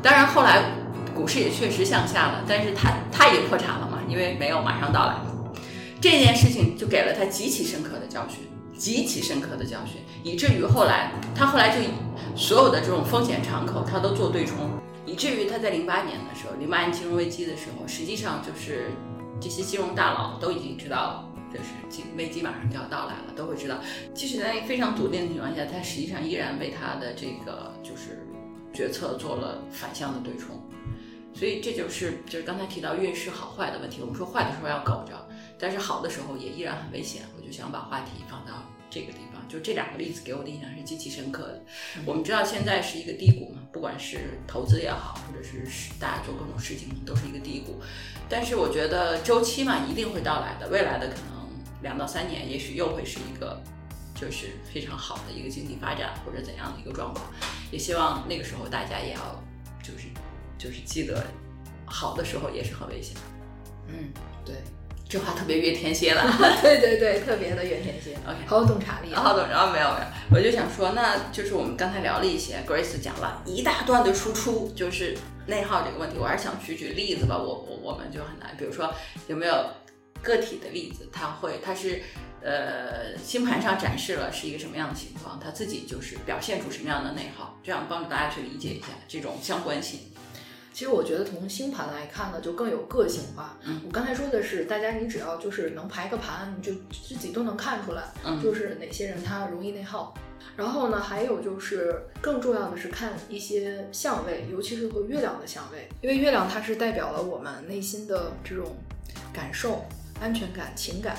[0.03, 0.63] 当然后来
[1.15, 5.15] 股市也确实向下了，但是他他也破产了嘛，因为没有马上到来。
[6.03, 8.41] 这件事情就给了他极其深刻的教训，
[8.77, 11.83] 极其深刻的教训，以至于后来他后来就
[12.37, 14.71] 所有的这种风险敞口他都做对冲，
[15.07, 18.91] 以至于他在零八年的时候，零八年金融危机的时候，实际上就是
[19.41, 21.28] 这些金融大佬都已经知道了。
[21.53, 23.79] 就是危机马上就要到来了，都会知道。
[24.15, 28.27] 即使在非常笃定的情况下，他实际上依然为他的这个就是
[28.73, 30.61] 决策做了反向的对冲。
[31.35, 33.99] 所以这就是就是刚才提到运势好坏的问题。
[34.01, 37.23] 我们说坏的时候要苟着，但是好的时候也依然很危险。
[37.37, 41.63] 我就想把话题放到这个地方，就这两个例子给我的印象是极其深刻的。
[42.05, 45.63] 我们知道现在是一个低谷嘛，不管是投资也好，或者是
[46.01, 47.81] 大家做各种事情都是一个低谷。
[48.29, 51.38] 但是我觉得周期嘛一定会到来的，未来的可能。
[51.83, 53.61] 两到三年，也许又会是一个，
[54.15, 57.27] 就是非常好的一个经济发展或者怎样的一个状况。
[57.71, 59.21] 也希望那个时候大家也要，
[59.83, 60.09] 就是
[60.59, 61.25] 就是记得，
[61.85, 63.17] 好的时候也是很危险。
[63.87, 64.11] 嗯，
[64.45, 64.57] 对，
[65.09, 66.23] 这话特别越天蝎了。
[66.61, 68.15] 对对对，特别的越天蝎。
[68.27, 69.15] OK，好有洞察力。
[69.15, 76.17] 好懂，然后没有没有，我就想说，那就是我们刚才聊了一些，Grace 讲了一大段的输出，就是内耗这个问题。
[76.19, 78.93] 我还是想举举例子吧，我我我们就很难，比如说
[79.29, 79.55] 有没有？
[80.23, 82.03] 个体的例子，他会，他是，
[82.43, 90.01] 呃，星盘上展示了是一个什么样的情况，他自己就是表现出什么样的内耗，这样帮助大家去理解一下这种相关性。
[90.73, 93.59] 其实我觉得从星盘来看呢，就更有个性化。
[93.65, 98.05] 嗯，我刚才说的是，大家你只要就是能排个盘，你就自己都能看出来，
[98.41, 100.15] 就是哪些人他容易内耗。
[100.57, 108.77] 然后呢，还有就是更重要的是看一些相位，尤其是和月亮的相位，因为月亮它是代表了我们内心的这种
[109.33, 109.85] 感受。
[110.21, 111.17] 安全感、情感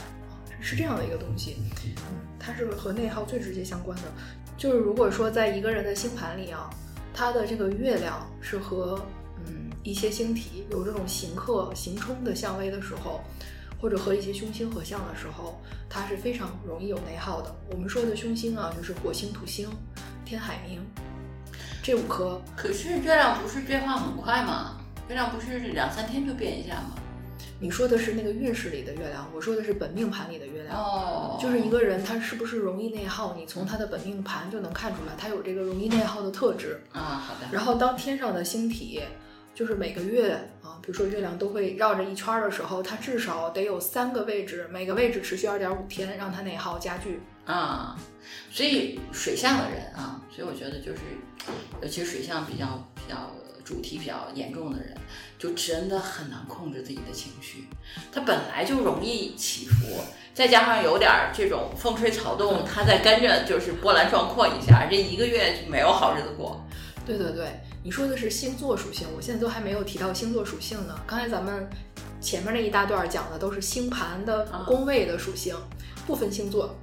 [0.59, 4.03] 是这样的一个东西，嗯，它是和内耗最直接相关的。
[4.57, 6.69] 就是如果说在一个人的星盘里啊，
[7.13, 9.01] 他的这个月亮是和
[9.45, 13.21] 嗯一些星体有这种行克、行冲的相位的时候，
[13.81, 17.55] 或者和一些凶星合相的时候，它是非常容易有内耗的。
[17.71, 19.69] 我们说的凶星啊，就是火星、土星、
[20.25, 20.79] 天海冥
[21.81, 22.41] 这五颗。
[22.55, 24.77] 可是月亮不是变化很快吗？
[25.07, 26.95] 月亮不是两三天就变一下吗？
[27.61, 30.77] 你说的是那个运势里的月亮，我说的是本命盘里的月亮。
[30.77, 36.81] 哦，就是一个人他是不是容易内耗，你从他的本命盘就能看出来，他有这个容易内耗的特质。
[36.93, 37.47] 啊，好的。
[37.51, 39.01] 然后当天上的星体，
[39.53, 47.21] 就是每个月啊，比如说月亮都会绕着一圈的时候，它至少得有三个位置，每个位置持续二点五天，让它内耗加剧。
[47.45, 47.99] 啊，
[48.49, 51.01] 所以水象的人啊，所以我觉得就是，
[51.81, 53.29] 尤其水象比较比较。
[53.69, 54.97] 主题比较严重的人，
[55.37, 57.69] 就真的很难控制自己的情绪。
[58.11, 60.01] 他本来就容易起伏，
[60.33, 66.65] 再加上有点这种风吹草动，他再跟着就是波澜壮阔一下，这一个月就没有好日子过。
[67.05, 70.99] 对对对，你说的是星座属性，我现在都还没有提到星座属性呢。
[71.05, 71.69] 刚才咱们
[72.19, 75.55] 前面那一大段讲的都是星盘的宫位的属性，
[76.07, 76.75] 不分星座。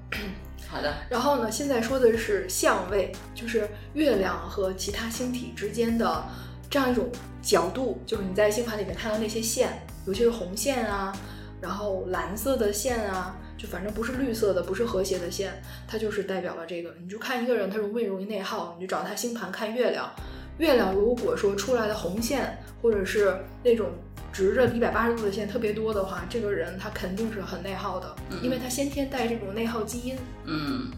[0.69, 0.95] 好的。
[1.11, 6.25] 然后呢，现在说的是相位，就是月亮和其他星体之间的。
[6.69, 7.09] 这样一种
[7.43, 11.17] 角度，就是你在星盘里面看到那些线，尤其是红线啊，
[11.61, 16.95] 然后蓝色的线啊，就反正不是绿色的，不是和谐的线，它就是代表了这个。
[17.01, 20.11] 你就看一个人他容不容易内耗，你就找他星盘看月亮，
[20.59, 23.91] 月亮如果说出来的红线或者是那种
[24.33, 30.17] 直着一百八十度的线特别多的话，这个人他肯定是很内耗的，因为他先天带这种内耗基因。
[30.45, 30.91] 嗯，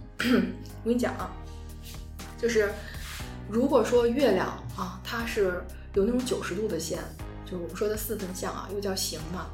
[0.83, 1.31] 我跟你讲啊，
[2.41, 2.71] 就是
[3.49, 6.99] 如果说月亮啊，它是有那种九十度的线，
[7.45, 9.47] 就是我们说的四分相啊，又叫形嘛，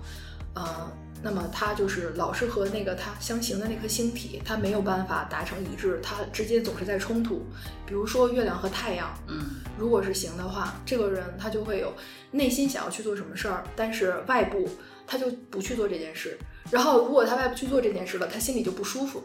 [0.55, 0.93] 呃。
[1.23, 7.47] 那么它就是老是和那个它相形的那颗星体，它没有办法达成一致，它之间总是在冲突。
[7.87, 9.43] 比如说月亮和太阳，嗯，
[9.79, 11.95] 如果是形的话，这个人他就会有
[12.31, 14.69] 内心想要去做什么事儿，但是外部
[15.07, 16.39] 他就不去做这件事。
[16.71, 19.25] 然后如果他外部去做这件事了，他心里就不舒服。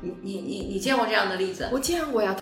[0.00, 1.68] 你你你你见过这样的例子？
[1.70, 2.34] 我见过呀，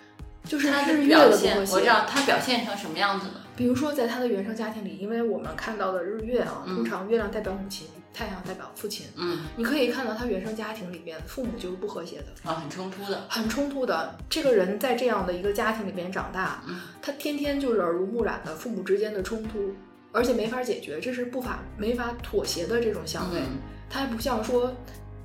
[0.45, 3.33] 就是他日表的现，我知道他表现成什么样子呢？
[3.55, 7.87] 比如说在他的原生家庭里，因为我们看到的日月啊，通常月亮代表母亲。
[8.15, 14.15] 太阳代表父亲，嗯，你可以看到他原生家庭里边父母就是不和谐的啊，很冲突的，很冲突的。
[14.29, 19.73] 这个人在这样的一个家庭里边长大，嗯，他天天就是耳濡目染的父母之间的冲突，
[20.11, 23.41] 而且没法解决，这是不法没法妥协的这种相位。
[23.89, 24.71] 他还不像说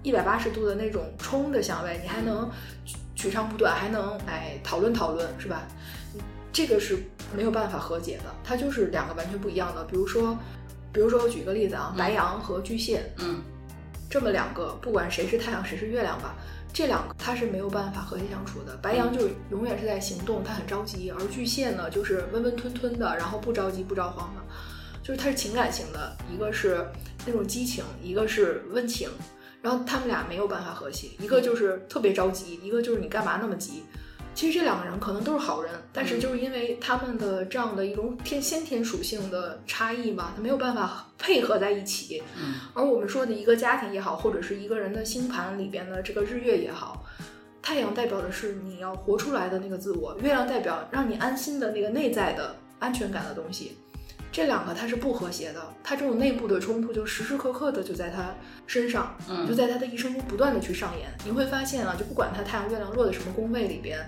[0.02, 2.50] 一百八十度的那种冲的相位，你还能
[3.18, 5.66] 取长补短，还能哎讨论讨论，是吧？
[6.52, 6.96] 这个是
[7.36, 9.84] 没有办法和解的，它就是两个完全不一样的。
[9.84, 10.38] 比如说。
[10.90, 13.42] 比如说，我举个例子啊，白羊和巨蟹，嗯，
[14.08, 16.34] 这么两个，不管谁是太阳，谁是月亮吧，
[16.72, 18.74] 这两个它是没有办法和谐相处的。
[18.78, 24.40] 白羊就永远是在行动，他很着急；而巨蟹呢，就是温温吞吞的，然后不着急不着慌的，
[25.02, 26.84] 就是它是情感型的，一个是
[27.26, 29.10] 那种激情，一个是温情，
[29.68, 33.82] 然后他们俩没有办法和谐，一个就是特别着急，一个就是你干嘛那么急。
[34.34, 42.22] 其实这两个人可能都是好人，但是就是因为他们的这样的一种天先天属性的差异嘛，他没有办法配合在一起。
[42.40, 47.04] 嗯，而我们说的一个家庭也好，或者是一个人的星盘里边的这个日月也好，
[47.60, 53.76] 太阳代表的是你要活出来的那个自我，月亮代表让你安心的那个内在的安全感的东西。
[54.38, 58.32] 这两个它是不和谐的，它这种内部的冲突就时时刻刻的就在他
[58.68, 59.16] 身上，
[59.48, 61.08] 就在他的一生中不断的去上演。
[61.24, 63.98] 你会发现啊，就不管他太阳、月亮落在什么宫位里边，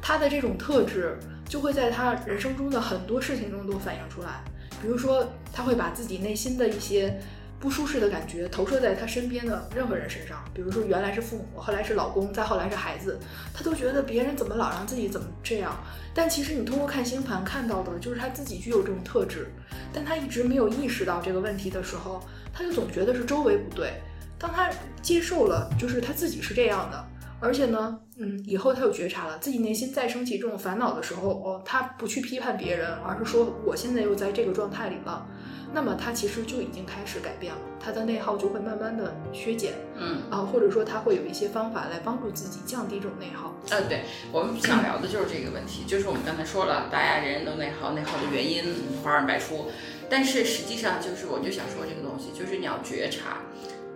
[0.00, 4.44] 他的这种特质就会在他人生中的很多事情中都反映出来。
[4.80, 7.20] 比如说，他会把自己内心的一些。
[7.60, 13.20] 不舒适的感觉投射在他身边的任何人身上，比如说原来是父母，后来是老公，再后来是孩子，
[13.52, 15.76] 他都觉得别人怎么老让自己怎么这样。
[16.14, 19.52] 但其实你通过看星盘看到的就是他自己具有这种特质，
[19.92, 23.92] 但他一直没有意识到这个问题的时候，他就总觉得是周围不对。
[24.38, 24.70] 当他
[25.02, 27.04] 接受了，就是他自己是这样的，
[27.40, 35.26] 而且呢，嗯，以后他有觉察了自己内心再升起这种烦恼的时候，哦，他不去批判别人，而是说我现在又在这个状态里了。
[35.72, 43.54] 那么他其实就已经开始改变了，他的内耗就会慢慢的削减，嗯啊，或者说他会有一些方法来帮助自己降低这种内耗。
[43.70, 44.02] 呃，对
[44.32, 48.64] 我们想聊的就是这个问题，就是我们刚才说了，大家人人都内耗，内耗的原因
[49.02, 49.70] 花样百出，
[50.08, 53.38] 但是实际上就是我就想说这个东西，就是你要觉察，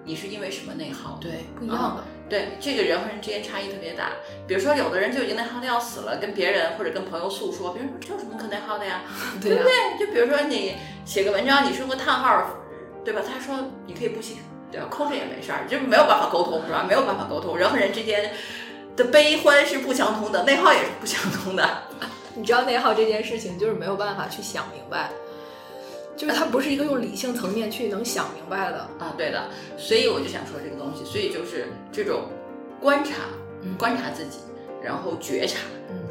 [0.04, 1.18] 你是因为什么内耗？
[1.20, 2.04] 对，不一样的。
[2.28, 4.12] 对，这个人和人之间差异特别大。
[4.46, 9.02] 比如说，有的人就已经内耗的要死了，跟别人或者跟朋友诉说，别人说这有什么可内耗的呀？
[9.40, 9.98] 对不对？
[9.98, 12.50] 就比如说你写个文章，你是个叹号，
[13.04, 13.20] 对吧？
[13.26, 14.36] 他说你可以不写，
[14.72, 14.86] 对吧？
[14.90, 16.84] 空着也没事儿，就没有办法沟通，是吧？
[16.88, 18.32] 没有办法沟通，人和人之间
[18.96, 21.82] 的悲欢是不相通的，内耗也是不相通的。
[22.34, 25.10] 你知道内耗这件事情，就是没有办法去想明白。
[26.16, 32.28] 就是它不是一个用理性层面去能想明白的啊，对的，所以我就想说这个东西，所以就是这种
[32.80, 33.14] 观察，
[33.76, 34.38] 观察自己，
[34.82, 35.58] 然后觉察，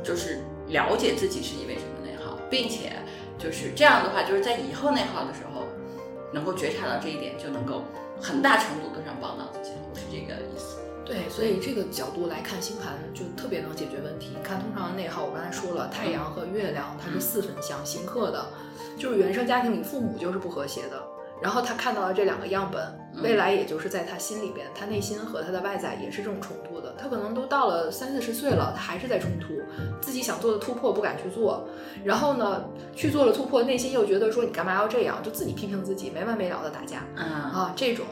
[0.04, 2.92] 就是了解自己是因为什么内耗，并且
[3.40, 5.64] 就是这样的话，就是在以后内耗的时候，
[6.34, 7.84] 能够觉察到这一点，就能够
[8.20, 10.83] 很大程度的上帮到自己，我是这个意思。
[11.14, 14.32] 对，所以这个角度来看星盘就特别能解决问题。
[14.36, 18.44] 你看，通常的内耗，我刚才说了，太阳和月亮它是四分相刑克的。
[18.98, 21.04] 就是原生家庭里父母就是不和谐的，
[21.40, 22.82] 然后他看到了这两个样本，
[23.22, 26.96] 未来也就是在他心里边，他内心和他的外在也是这种冲突的。
[26.98, 29.54] 他可能都到了三四十岁了，他还是在冲突，
[30.02, 31.64] 自己想做的突破不敢去做，
[32.04, 38.04] 然后呢去做了突破，内心又觉得说你干嘛要这样，就自己批评自己，没完没了的打架啊这种，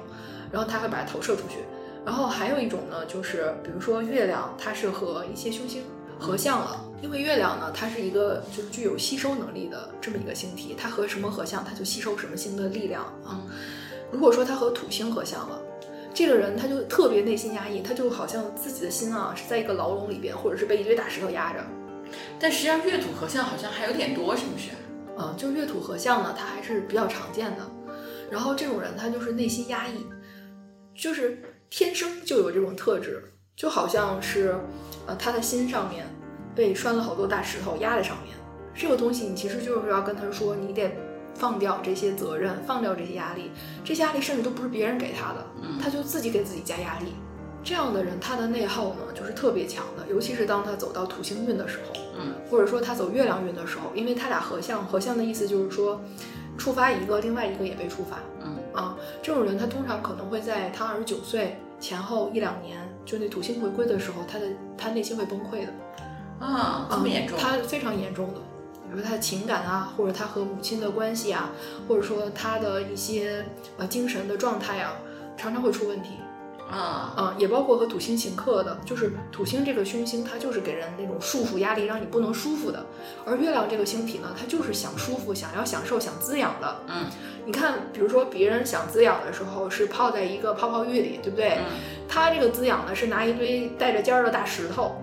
[0.52, 1.58] 然后他会把它投射出去。
[2.06, 5.84] 然后还有一种呢，就是比如说月亮，它是和一些凶星。
[6.19, 13.42] 合相了，因为月亮呢，它是一个就是具有吸收能力的这么一个星体，它和什么合相，它就吸收什么星的力量啊。
[14.12, 15.60] 如果说它和土星合相了，
[16.13, 21.65] 这个人他就特别内心压抑，他就好像自己的心啊是在一个牢笼里边，或者是被一堆大石头压着。
[22.40, 24.69] 但实际上月土合相好像还有点多，是不是？
[25.17, 27.65] 嗯，就月土合相呢，它还是比较常见的。
[28.30, 30.06] 然后这种人他就是内心压抑，
[30.94, 31.42] 就是
[31.72, 34.56] 天生就有这种特质，就好像是。
[35.08, 36.06] 呃，他的心上面
[36.54, 38.36] 被拴了好多大石头压在上面，
[38.76, 40.96] 这个东西你其实就是要跟他说，你得
[41.34, 43.50] 放掉这些责任，放掉这些压力，
[43.84, 45.44] 这些压力甚至都不是别人给他的，
[45.82, 47.13] 他就自己给自己加压力。
[47.63, 56.00] 这样的人，他的内耗呢，就是特别强的，尤其是当他走到土星运的时候，嗯，或者说他走月亮运的时候，因为他俩合相，合相的意思就是说，
[56.58, 64.45] 触发一个，另外一个也被触发，嗯啊，这种人他通常可能会在他二十九岁前后一两年，就那土星回归的时候，他的
[64.77, 65.73] 他内心会崩溃的，
[66.39, 67.37] 啊，这么严重？
[67.39, 68.39] 他非常严重的，
[68.89, 71.49] 比如他的情感啊，或者他和母亲的关系啊，
[71.87, 73.45] 或者说他的一些
[73.77, 74.93] 呃精神的状态啊，
[75.35, 76.12] 常常会出问题。
[76.72, 82.80] 啊啊，也包括和土星行克的，就是土星这个凶星，它就是给人那种束缚压力，让你不能舒服的；
[83.26, 86.80] 而月亮这个星体呢，它就是想舒服、想要享受、想滋养的。
[86.88, 87.06] 嗯，
[87.46, 91.58] 你看，比如说别人想滋养的时候是泡在一个泡泡浴里，对不对？
[91.60, 94.96] 嗯，他这个滋养呢是拿一堆带着尖儿的大石头，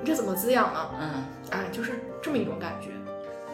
[0.00, 0.90] 你这怎么滋养呢？
[1.00, 2.90] 嗯，哎，就是这么一种感觉。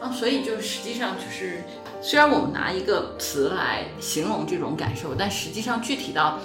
[0.05, 1.63] 啊，所以就实际上就是，
[2.03, 6.39] 虽然我们拿一个词来形容这种感受，但实际上具体到。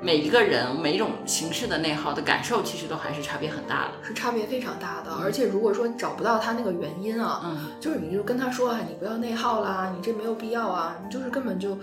[0.00, 5.12] 每一个人每一种形式的内耗的感受，其实都还是差别很大的，是差别非常大的。
[5.22, 11.76] 而且如果说你找不到他那个原因啊，嗯，就是你就跟他说啊，你不要内耗啦，你这没有必要啊，你就是根本就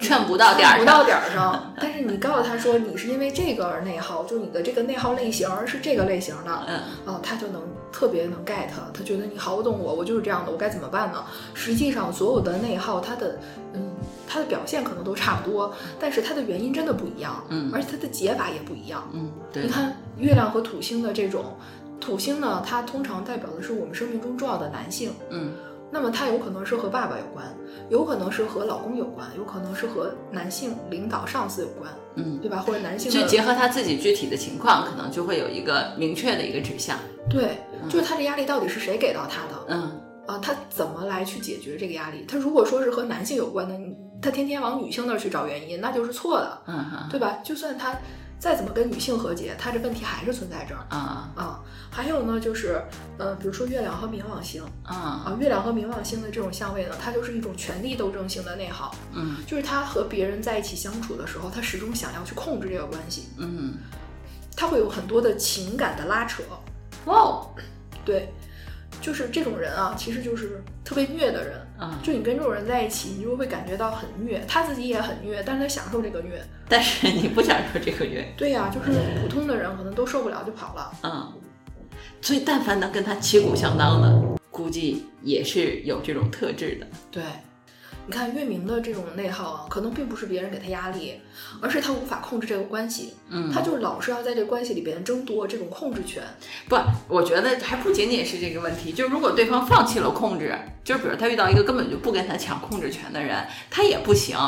[0.00, 1.74] 劝不到点儿上，不到点儿上。
[1.78, 6.80] 但是你告诉他说你是因为这个而内耗，就你的这个内耗类型是这个类型的，嗯，
[7.12, 7.62] 啊，他就能
[7.92, 11.22] 特别能 get，他觉得你好懂我，我就是这样的，我该怎么办呢？
[11.52, 13.38] 实际上所有的内耗，它的
[13.74, 13.87] 嗯。
[14.28, 19.62] 它的表现可能都差不多，但是它的原因真的不一样，嗯，而且它的解法也不一样，嗯，对。
[19.62, 21.56] 你看月亮和土星的这种，
[21.98, 25.52] 土星呢，它通常代表的是我们生命中重要的男性，嗯，
[25.90, 27.46] 那么它有可能是和爸爸有关，
[27.88, 32.58] 有可能是和老公有关，有可能是和男性领导上司有关，嗯，对吧？
[32.58, 36.98] 或者男性就结合他自己具体的情况，可能就会有一个明确的一个指向，
[37.30, 37.58] 对，
[37.88, 42.26] 就是他的压力到底是谁给到他的，嗯，啊，他怎么来去解决这个压力？
[42.28, 43.96] 他如果说是和男性有关的，你。
[44.20, 46.62] 他天天往女性那儿去找原因，那就是错的，
[47.10, 47.38] 对吧？
[47.44, 47.96] 就算他
[48.38, 51.60] 再怎么跟女性和解，他这问题还是存在这儿，啊啊。
[51.90, 52.80] 还有呢，就是，
[53.16, 63.74] 呃，比如说月亮和冥王星，啊啊，月亮和冥王星的这种相位呢，它就是一种权力斗争性的内耗，嗯，就是他和别人在一起相处的时候，他始终想要去控制这个关系，嗯，
[64.54, 66.42] 他会有很多的情感的拉扯，
[67.06, 67.46] 哇，
[68.04, 68.28] 对。
[69.00, 71.98] 就是这种人啊，其实就是特别虐的人啊。
[72.02, 76.44] 就你跟这种人在一起，你就会感觉到很虐，他自己也很虐，但是他享受这个虐。
[76.68, 78.30] 但是你不享受这个虐。
[78.36, 80.92] 对呀，就是普通的人可能都受不了就跑了。
[81.02, 81.32] 嗯，
[82.20, 86.86] 所以但凡能跟他旗鼓相当的，估计也是有这种特质的。
[87.10, 87.22] 对。
[88.08, 91.20] 你看月明的这种内耗啊，可能并不是别人给他压力，
[91.60, 93.12] 而是他无法控制这个关系。
[93.28, 96.22] 嗯，他就是老是要在这个关系里边争夺这种控制权。
[96.70, 104.38] 不，我觉得还不仅仅是这个问题，就如果对方放弃了控制，就是比如他遇到一个根本就不跟他抢控制权的人，他也不行。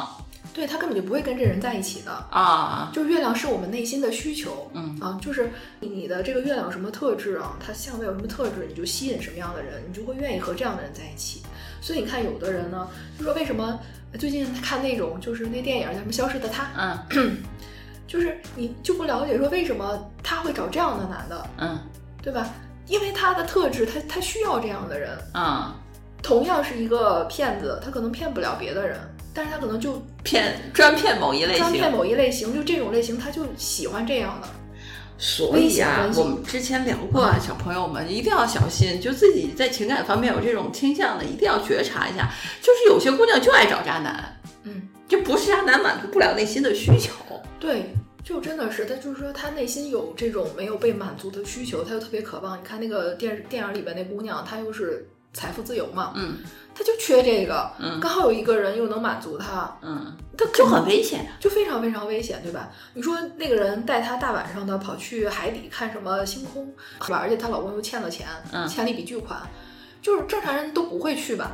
[0.55, 2.91] 对他根本就不会跟这人在一起的啊。
[2.93, 4.71] 就是月亮是我们内心的需求。
[4.73, 7.57] 嗯啊，就是你的这个月亮有什么特质啊？
[7.65, 11.43] 它相位有什么特质，你就吸引什么样的人，你就会愿意和这样的人在一起。
[11.81, 13.79] 所以你看，有的人呢，就说为什么
[14.19, 16.65] 最近看那种就是那电影叫什么《消失的他》，
[17.11, 17.39] 嗯，
[18.07, 21.79] 就是你就不了解说为什么他会找这样的男的，嗯，
[22.23, 22.49] 对吧？
[22.87, 25.73] 因为他的特质，他他需要这样的人，嗯，
[26.23, 28.99] 同样是一个骗子，他可能骗不了别的人，
[29.33, 34.49] 但是他可能就骗专骗某一类型，专骗某一类型，就这种类型他就喜欢这样的。
[35.23, 42.31] 所以啊，我们之前聊过，啊，小朋友们一定要小心，就自己在情感方面有这种倾向的，一定要觉察一下。
[42.63, 47.13] 就是有些姑娘就爱找渣男，嗯，就不是渣男满足不了内心的需求。
[47.59, 47.95] 对，
[48.25, 52.59] 就真的是，他就是说他内心有这种没有被满足的需求，他就特别渴望。
[52.59, 56.39] 你看那个电视电影里边那姑娘，她又是财富自由嘛，嗯。
[56.75, 62.71] 他就缺这个，嗯，刚好有一个人又能满足他，嗯，他就很危险，就非常非常危险，对吧？
[62.95, 67.19] 你说那个人带他大晚上的跑去海底看什么星空，是吧？
[67.19, 69.41] 而且她老公又欠了钱，嗯，欠了一笔巨款，
[70.01, 71.53] 就是正常人都不会去吧？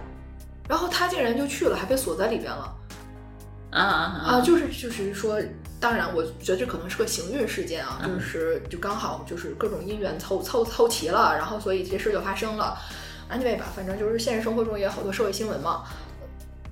[0.69, 2.75] 然后他竟然就去了，还被锁在里边了，
[3.71, 4.41] 啊啊啊！
[4.41, 5.41] 就是就是说，
[5.79, 12.77] 当然，我觉得这可能是个行运事件啊，就是就刚好就是各种因缘凑凑凑齐了，然后所以这事就发生了。
[13.31, 15.85] Anyway 吧，反正就是现实生活中也有好多社会新闻嘛。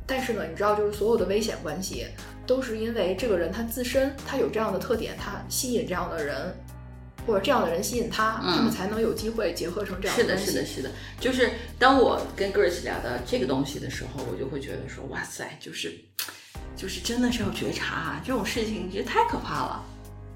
[0.07, 2.07] 但是呢，你知道，就是所有的危险关系
[2.47, 6.55] 都是因为这个人他自身他有这样的特点，他吸引这样的人，
[7.27, 10.15] 或者这样的人吸引他，他们才能有机会结合成这样。
[10.15, 10.91] 是的，是的，是的。
[11.19, 15.99] 就是当我跟 Grace 聊到这个东西的时候，我就会觉得说，哇塞，就是
[16.77, 19.85] 就是真的是要觉察啊这种事情，其实太可怕了。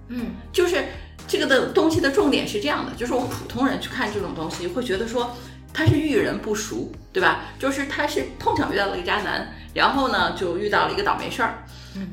[0.08, 0.82] 嗯，就是
[1.26, 5.36] 这个的东西的重点是这样的，就是我们普通人去看这种东西，会觉得说。
[5.72, 7.44] 他是遇人不淑，对吧？
[7.58, 11.64] 就是他是碰巧遇到了一个渣男，然后呢就遇到了一个倒霉事儿。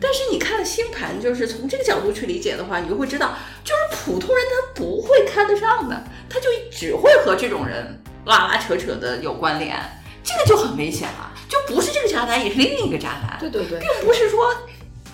[0.01, 9.77] 但是你看了星盘，就是从这个角度去理解的话，你就会知道，就是普通人他不会看得上的，他就只会和这种人拉拉扯扯的有关联，
[10.23, 11.31] 这个就很危险了。
[11.47, 13.37] 就不是这个渣男，也是另一个渣男。
[13.39, 14.51] 对对对，并不是说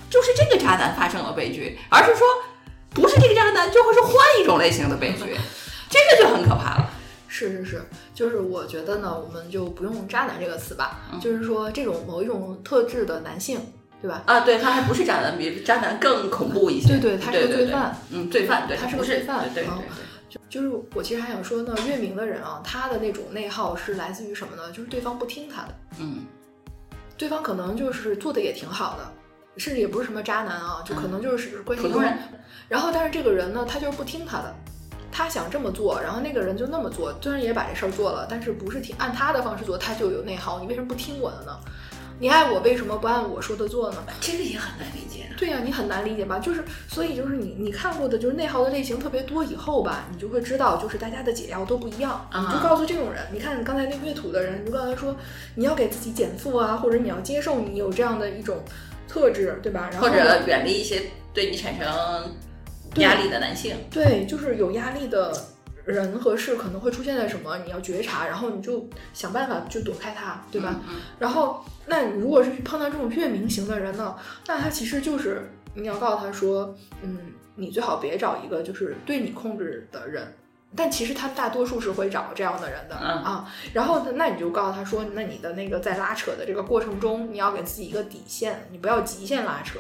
[0.10, 2.26] 就是这个渣男发生了悲剧，而是说
[2.92, 5.36] 不是这个渣男就会是换一种类型的悲剧，
[5.90, 6.91] 这个就很可怕了。
[7.34, 7.82] 是是是，
[8.14, 13.58] 就是我觉得呢，我们就不用“渣男”这个词吧，嗯就是说这种某一种特质的男性，
[14.02, 14.22] 对吧？
[14.26, 17.00] 啊，对他还不是渣男，比渣男更恐怖一些。
[17.00, 20.42] 对对，他是个罪犯，嗯，罪犯，对，他是个罪犯啊对对对对。
[20.50, 24.70] 就是我其实还想说呢，月明的人啊，他的那种内耗是来自于什么呢？
[24.74, 26.26] 就是对方不听他的，嗯
[27.18, 29.10] 对方可能就是做的也挺好的，
[29.56, 32.14] 甚至也不是什么渣男啊，就可能就是关系普通人。
[32.68, 34.56] 然后，但是这个人呢，他就是不听他的，
[35.12, 40.60] 他想这么做，然后那个人就那么做，虽然也把这事儿做了，但是不是听按他的方式做，他就有内耗。
[40.60, 41.58] 你为什么不听我的呢？
[42.20, 43.98] 你爱我，为什么不按我说的做呢？
[44.20, 45.26] 这个也很难理解。
[45.38, 46.38] 对呀、你很难理解吧？
[46.38, 52.12] 就是，所以就是你你看过的，就是内耗的类型特别多以后吧，你就会知道，就是大家的解药都不一样。
[52.32, 55.16] 啊你就告诉这种人，你看刚才那乐土的人，你就告诉他说，
[55.56, 58.64] 你要给自己减负啊，或者你要接受你有这样的一种
[59.08, 59.90] 特质，对吧？
[59.92, 61.02] 然后或者远离一些
[61.34, 61.88] 对你产生
[62.96, 63.76] 压力的男性。
[63.90, 65.32] 对，就是有压力的
[65.86, 70.80] 人和事可能会出现在什么，你要觉察，然后你就想办法就躲开他，对吧？
[70.88, 70.96] 嗯？
[71.20, 74.16] 然后，那你如果是碰到这种月明型的人呢，
[74.48, 77.18] 那他其实就是你要告诉他说，嗯，
[77.56, 80.36] 你最好别找一个就是对你控制的人。
[80.74, 89.80] 但其实他大多数是会找这样的人的、嗯啊，然后，那你就告诉他说，那你的那个在拉扯的这个过程中，你要给自己一个底线，你不要极限拉扯。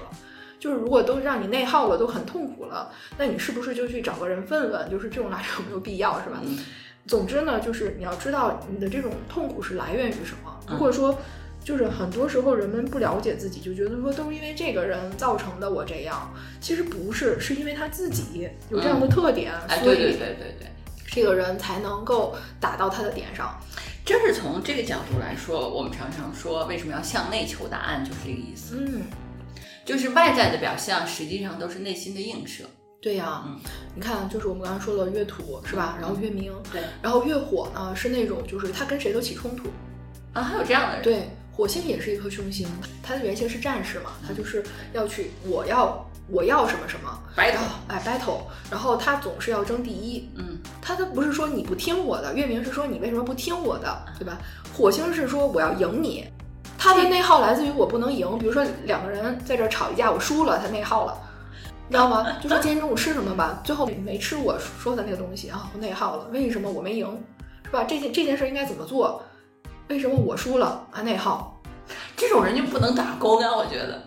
[0.61, 6.39] 就是如果都让你内耗了，都很痛苦了，那你是不是就去找个人问问，就是这种拉扯有没有必要，是吧？
[6.43, 6.59] 嗯
[7.07, 10.55] 总之呢，就是你要知道你的这种痛苦是来源于什么。
[10.67, 11.17] 嗯如果说，
[11.63, 20.67] 就是很多时候人们不了解自己，就觉得说都是因为这个人造成的我这样，其实不是，是因为他自己有这样的特点，哎，所以对对对对对。
[21.07, 23.59] 这个人才能够打到他的点上。
[24.05, 28.77] 真是从这个角度来说，我们常常说为什么要向内求答案，就是这个意思。
[28.79, 29.01] 嗯，
[29.85, 32.63] 就是外在的表象，实际上都是内心的映射。
[33.01, 33.59] 对呀、嗯
[33.95, 35.97] 你看，就是我们刚刚说了月土是吧？
[35.99, 39.69] 然后月明，对然后月火呢是那种就是他跟谁都起冲突，
[40.33, 41.03] 啊，还有这样的人。
[41.03, 42.67] 对，火星也是一颗凶星，
[43.01, 44.63] 它的原型是战士嘛，他就是
[44.93, 47.57] 要去我要我要什么什么，Battle
[47.87, 54.37] 哎 battle，然后他总是要争第一，嗯他他不是说你不听我的，月明是说你为什么不听我的，对吧？
[54.77, 56.27] 火星是说我要赢你，
[56.83, 61.15] 他的内耗来自于我不能赢，比如说两个人在这儿吵一架，我输了，他内耗了。
[61.87, 62.25] 你知道吗？
[62.41, 66.27] 就说今天中午吃什么吧，最后没吃我说的那个东西啊，我内耗了。
[66.31, 67.23] 为什么我没赢？
[67.65, 67.83] 是吧？
[67.83, 69.21] 这件这件事应该怎么做？
[69.89, 71.03] 为什么我输了啊？
[71.03, 71.61] 内耗
[72.17, 74.01] 这种人就不能打工啊，我觉得。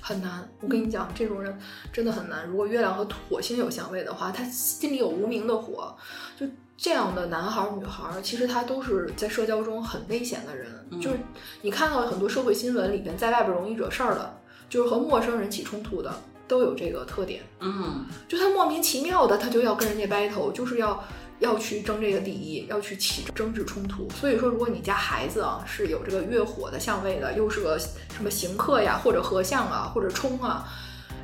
[0.00, 0.48] 很难。
[0.60, 1.56] 我跟你讲，这种人
[1.92, 2.44] 真的很难。
[2.48, 5.96] 如果月亮和火星有相位的话，他心里有无名的火，
[6.36, 6.44] 就
[6.76, 10.66] 这样的男孩儿女孩儿，其实他都是在社交中很危险的人。
[10.90, 11.18] 嗯就是
[11.62, 16.14] 你看到很多社会新闻里边，在外边容易惹事儿的，就是和陌生人起冲突的，
[16.46, 17.42] 都有这个特点。
[17.60, 21.02] 嗯就他莫名其妙的，他就要跟人家 battle，就是要
[21.38, 24.08] 要去争这个第一，要去起争执冲突。
[24.10, 30.68] 所以说，如果你家孩子啊是有这个月火的相位的，又是个什么刑克呀，或者合相啊，或者冲啊，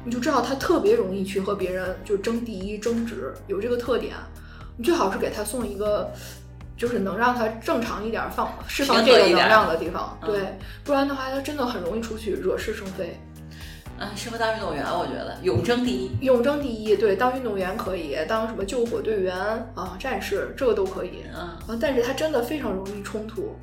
[0.04, 4.16] 你就知道他特别容易去和别人就争第一、争执，有这个特点。
[4.76, 6.10] 你最好是给他送一个。
[6.74, 13.20] 就是能让他正常一点放释放这个能量的地方，对，不然的话他真的很容易出去惹是生非。
[14.00, 16.10] 嗯，适合当运动员，我觉得永争第一。
[16.22, 19.38] 永争第一，对，当运动员可以，当什么救火队员
[19.76, 21.78] 啊、战士，这个都可以嗯啊。
[21.80, 23.54] 但是他真的非常容易冲突，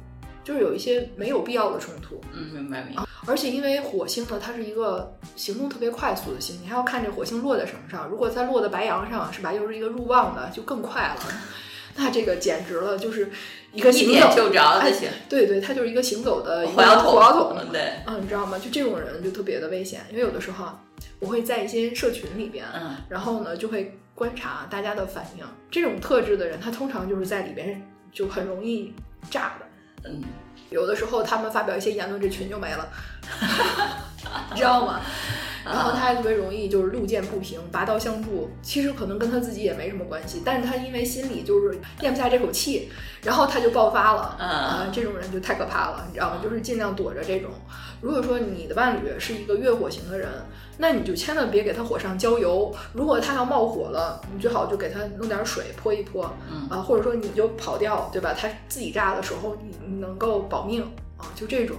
[0.42, 2.22] 就是有一些没有必要的冲突。
[2.32, 3.04] 嗯，明白明白。
[3.26, 8.08] 而且因为火星呢，它是一个行动特别快速的星，你还要看这火星落在什么上。
[8.08, 9.54] 如果它落在白羊上，是吧？
[9.54, 11.22] 又是一个入旺的，就更快了。
[11.96, 13.30] 那这个简直了，就是
[13.74, 17.58] 一个行走，点就着哎的行，对对，它就是一个行走的火药桶，火药桶。
[17.60, 18.58] 嗯对，啊，你知道吗？
[18.58, 20.80] 就这种人就特别的危险，因为有的时候啊，
[21.20, 25.46] 我会在一些社群里边，嗯然后呢就会观察大家的反应。
[25.70, 28.94] 这种特质的人，他通常就是在里边就很容易
[29.30, 29.66] 炸的。
[30.10, 30.24] 嗯，
[30.70, 32.88] 有的时候他们发表一些言论，这群就没了，
[34.54, 35.02] 你知道吗？
[35.66, 38.50] 然后他还特别容易就是路见不平，拔刀相助。
[38.62, 42.90] 其实可能跟他自己也没什么关系，但是他因为心里就是咽不下这口气，
[43.22, 44.22] 然后他就爆发了。
[44.40, 46.40] 啊，这种人就太可怕了，你知道吗？
[46.42, 47.52] 就是尽量躲着这种。
[48.02, 50.28] 如果说你的伴侣是一个越火型的人，
[50.82, 52.74] 那你就千万别给他火上浇油。
[52.94, 56.24] 如果他要冒火了，你最好就给他弄点水泼一泼，
[56.70, 58.34] 啊，或者说你就跑掉，对吧？
[58.34, 60.82] 他自己炸的时候，你你能够保命
[61.18, 61.76] 啊，就这种。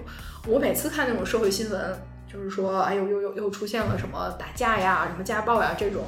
[0.46, 1.98] 我每次看那种社会新闻，
[2.30, 6.02] 就是说，哎呦，又又又出现了什么打架呀、什么家暴呀这种，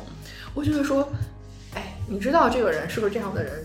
[0.53, 1.09] 我就会说，
[1.74, 3.64] 哎，你知道这个人是不是这样的人，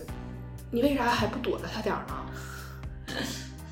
[0.70, 2.14] 你为啥还不躲着他点儿呢？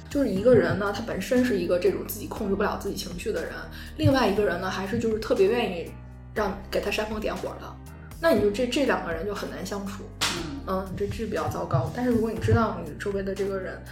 [0.09, 3.53] 就是一个人呢，他本身是一个这种自己控制不了自己情绪的人，
[3.97, 5.91] 另外一个人呢，还是就是特别愿意
[6.35, 7.77] 让给他煽风点火的，
[8.21, 11.91] 那你就这这两个人就很难相处，嗯嗯，这这比较糟糕。
[11.95, 13.83] 但是如果你知道你周围的这个人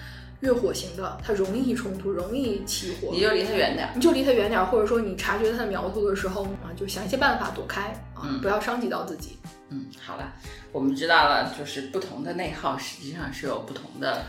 [0.41, 9.39] 越火型的，他容易冲突，容易起火，你就离他远点，你就离他远点，或者说你察觉他的苗头的时候啊，就想一些办法躲开啊，不要伤及到自己。
[9.71, 10.33] 嗯，好了，
[10.71, 14.23] 我们知道了，就是不同的内耗实际上是有不同的。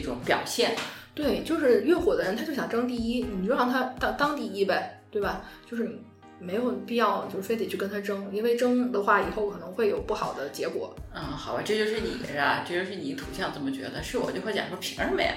[0.00, 0.74] 这种表现，
[1.14, 5.42] 对，就是越火的人，他就想争第一，你就让他当当第一呗，对吧？
[5.70, 5.98] 就是
[6.38, 10.94] 没有必要，就是非得去跟他争，因为争的话，以后可能会有不好的结果。
[11.14, 12.64] 嗯，好吧，这就是你是吧？
[12.66, 15.32] 这就是你土象这么觉得，是我就会讲说，凭什么呀？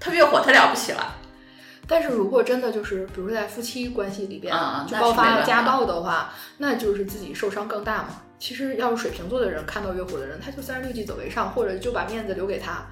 [0.00, 1.16] 他越火，他了不起了。
[1.86, 4.52] 但是如果真的就是，比如说在夫妻关系里边
[4.86, 8.22] 就爆发家暴的话，那就是自己受伤更大嘛。
[8.38, 12.86] 其实要是水瓶座的人看到越火的人，他就三十六计走为上，或者就把面子留给他。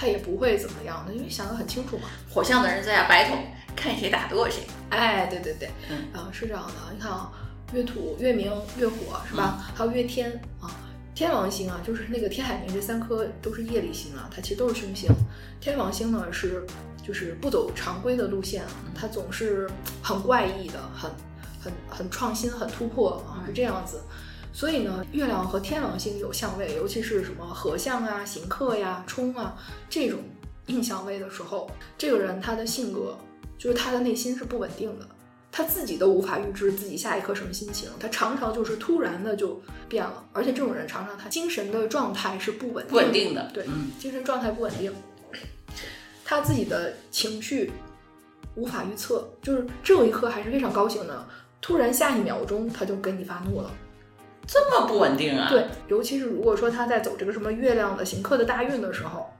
[0.00, 2.04] 他也不会怎么样的，因为想得很清楚嘛。
[2.30, 3.40] 火象的人在家 battle，
[3.74, 4.62] 看谁打得过谁。
[4.90, 6.72] 哎，对对对，嗯，是这样的。
[6.94, 7.32] 你看啊，
[7.72, 8.46] 月土、月明、
[8.76, 9.58] 月火是吧？
[9.74, 10.70] 还有月天啊，
[11.16, 15.10] 天王星啊，就是那个天海冥这三颗都是业力星啊，它其实都是凶星。
[15.60, 16.64] 天王星呢是
[17.04, 19.68] 就是不走常规的路线啊，它总是
[20.00, 21.10] 很怪异的，很
[21.60, 24.00] 很很创新、很突破啊，是这样子。
[24.58, 29.56] 所以呢，月亮和天王星有相位，尤其是什么合相啊、刑克呀、冲啊
[29.88, 30.18] 这种
[30.66, 33.16] 印相位的时候，这个人他的性格
[33.56, 35.06] 就是他的内心是不稳定的，
[35.52, 43.64] 他自己都无法预知自己下一刻什么心情，他常常就是突然的就变了，而且这种人常常他精神的状态是不稳不稳定的，对，
[43.96, 44.92] 精神状态不稳定，
[46.24, 47.70] 他自己的情绪
[48.56, 51.24] 无法预测，就是这一刻还是非常高兴的，
[51.60, 53.70] 突然下一秒钟他就跟你发怒了。
[54.48, 55.48] 这么不稳定啊！
[55.50, 59.30] 对，尤其是如果说他在走这个什么月亮的行客的大运的时候，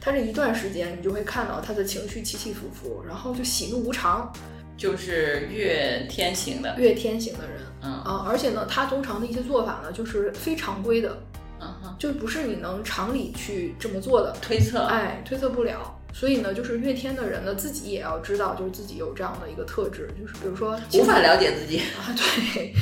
[0.00, 4.32] 他这一段时间你就会看到他的情绪起起伏伏，然后就喜怒无常。
[4.76, 11.16] 就是月天行的，月天行的人，嗯啊，而且呢，他通常的一些做法呢，就是非常规的，
[11.60, 15.96] 嗯哼，就不是你能常理去这么做的推测，哎，推测不了。
[16.12, 22.74] 所以呢，就是月天的人呢，自己也要知道，就是自己有这样的一个特质，就是比如说无法了解自己啊，对。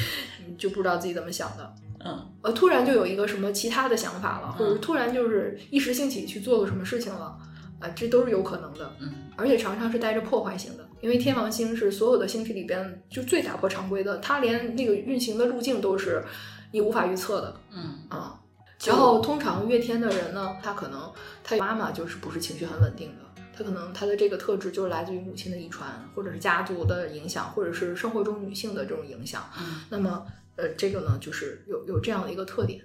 [0.57, 1.74] 就不知道自己怎么想的，
[2.05, 7.36] 嗯，呃，突然就有一个什么其他的想法了，或者突然就是一时兴起去做个什么事情了，
[7.78, 16.24] 啊，这都是有可能的，嗯，而且常常是带着破坏性的，因为天王星是所有的星体里边就最打破常规的，它连那个运行的路径都是
[16.72, 18.40] 你无法预测的，嗯啊，
[18.84, 21.12] 然后通常月天的人呢，他可能
[21.44, 23.22] 他妈妈就是不是情绪很稳定的。
[23.55, 29.44] 他可能他的这个特质就是来自于母亲的遗传，或者是家族的影响，或者是生活中女性的这种影响。
[29.61, 30.26] 嗯那么，
[30.57, 32.84] 呃，这个呢，就是有有这样的一个特点。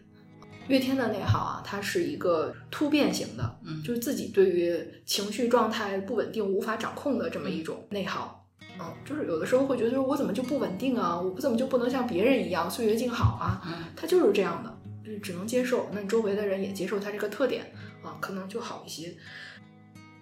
[0.68, 8.46] 月天的内耗啊，它是一个突变型的，嗯，就是自己对于情绪状态不稳定、无法掌控的这么一种内耗。
[8.80, 11.18] 嗯，就是有的时候会觉得我怎么就不稳定啊？
[11.18, 13.62] 我怎么就不能像别人一样岁月静好啊？
[13.66, 15.90] 嗯，他就是这样的，就是只能接受。
[15.94, 19.16] 那你周围的人也接受他这个特点啊，可能就好一些。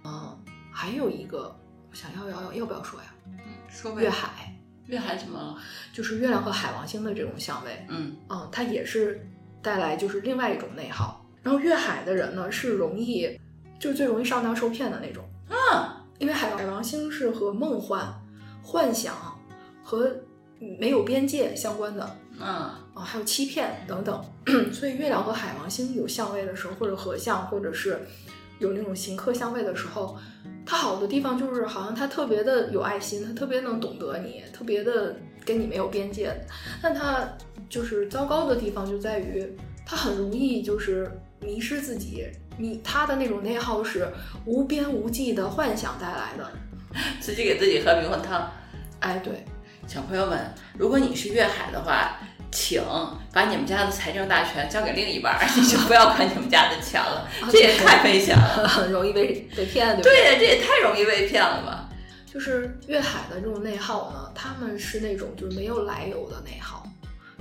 [0.04, 0.38] 嗯，
[0.72, 1.54] 还有一个，
[1.90, 3.16] 我想要要要要不要说呀？
[3.26, 4.55] 嗯，说月海，
[4.88, 5.56] 月海怎么了？
[5.94, 7.86] 就是月亮和海王星的这种相位。
[7.90, 9.28] 嗯嗯，它也是
[9.62, 11.26] 带来就是另外一种内耗。
[11.42, 13.40] 然后月海的人呢，是容易
[13.80, 15.24] 就是最容易上当受骗的那种。
[15.50, 15.56] 嗯，
[16.20, 18.14] 因为海海王星是和梦幻、
[18.64, 19.16] 幻想
[19.84, 20.16] 和
[20.80, 22.18] 没有边界相关的。
[22.40, 24.24] 嗯啊，还有欺骗等等。
[24.74, 28.00] 所以月亮和海王星有相位的时候，或者合相，或者是。
[28.60, 30.18] 有那种行客相位的时候，
[30.66, 36.34] 他好的地方就是好像他特别的有爱心，他特别能懂得你，特别的跟你没有边界。
[36.82, 37.28] 但他
[37.70, 39.46] 就是糟糕的地方就在于，
[39.86, 42.28] 他很容易就是迷失自己。
[42.58, 44.08] 你他的那种内耗是
[44.46, 46.50] 无边无际的幻想带来的，
[47.20, 48.50] 自己给自己喝迷魂汤。
[49.02, 49.44] 哎，对，
[49.88, 50.40] 小朋友们，
[50.78, 52.18] 如果你是粤海的话。
[52.56, 52.82] 请
[53.34, 57.28] 把你们家的财政大权交给另一半， 你就不要管你们家的钱了。
[57.52, 61.90] 这也太危险了， 很容易被被骗，对对呀，这也太容易被骗了吧？
[62.34, 66.82] 就是粤海的这种内耗呢，他们是那种就是没有来由的内耗，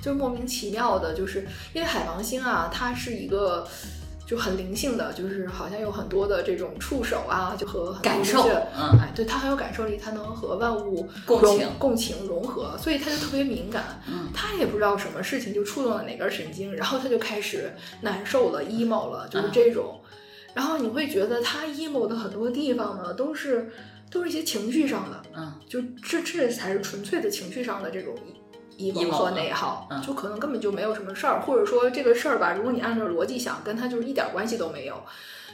[0.01, 3.65] 就是莫名其妙的，就是因为海王星啊，它是一个。
[4.25, 8.41] 就很灵性的，就是好像有很多的这种触手啊，就和感受，
[8.75, 17.71] 嗯，哎，对，他很有感受力，他能和万物共情、共情融合，所以他就特别敏感，嗯，他也不知道什么事情就触动了哪根神经，然后他就开始
[18.01, 20.01] 难受了，emo 了，就是这种，
[20.53, 23.69] 然后你会觉得他 emo 的很多地方呢，都是
[24.09, 28.15] 都是一些情绪上的，嗯，就这这才是纯粹的情绪上的这种。
[28.77, 34.95] Emo 和内耗，就可能根本就没有什么事儿，或者说这个事儿吧，如果你按照逻辑想，跟他就是一点关系都没有。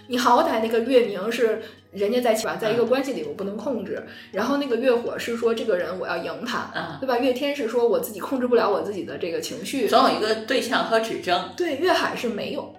[0.08, 1.62] 你好歹那个月明是
[1.92, 7.18] 人家在起吧，在一个关系里我不能控制，然后那个月火是说这个人我要赢他，对吧？
[7.18, 11.52] 月天是说我自己控制不了我自己的这个情绪，总有一个对象和指征。
[11.56, 12.74] 对，月海是没有，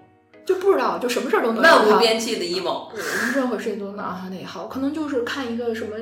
[0.45, 2.89] 就不知道就什么事儿都能漫无边际的 emo，
[3.33, 5.95] 任何事情都能让他内耗，可能就是看一个什么。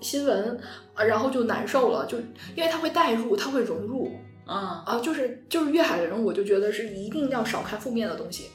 [0.00, 0.58] 新闻
[0.94, 2.18] 啊，然后就难受了，就
[2.54, 4.10] 因为他会代入，他会融入，
[4.46, 8.50] 啊啊，就是就是粤海的人，我就觉得是一定要少看负面的东西，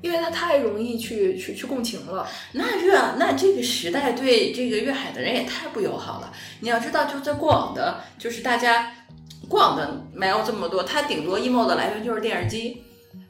[0.00, 2.26] 因为他太容易去去去共情了。
[2.52, 6.32] 那这那这个时代对这个粤海的人也太不友好了。
[6.60, 8.92] 你要知道，就在过往的，就是大家
[9.48, 12.82] 过往的没有这么多，他顶多 emo 的来源就是电视机。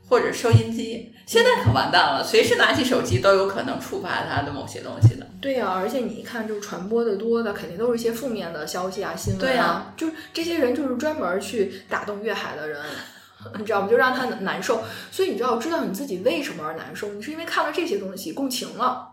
[0.08, 5.19] 或者收音机，现在可完蛋了，随时拿起手机都有可能触发他的某些东西的。
[5.40, 9.92] 对呀，而且你一看，就是传播的多的，肯定都是一些负面的消息啊、新闻啊。
[9.96, 12.80] 就是这些人就是专门去打动粤海的人，
[13.58, 13.88] 你知道吗？
[13.88, 14.82] 就让他难受。
[15.10, 19.08] 所以你知道，知道你自己为什么而难受，你是因为看了这些东西共情了。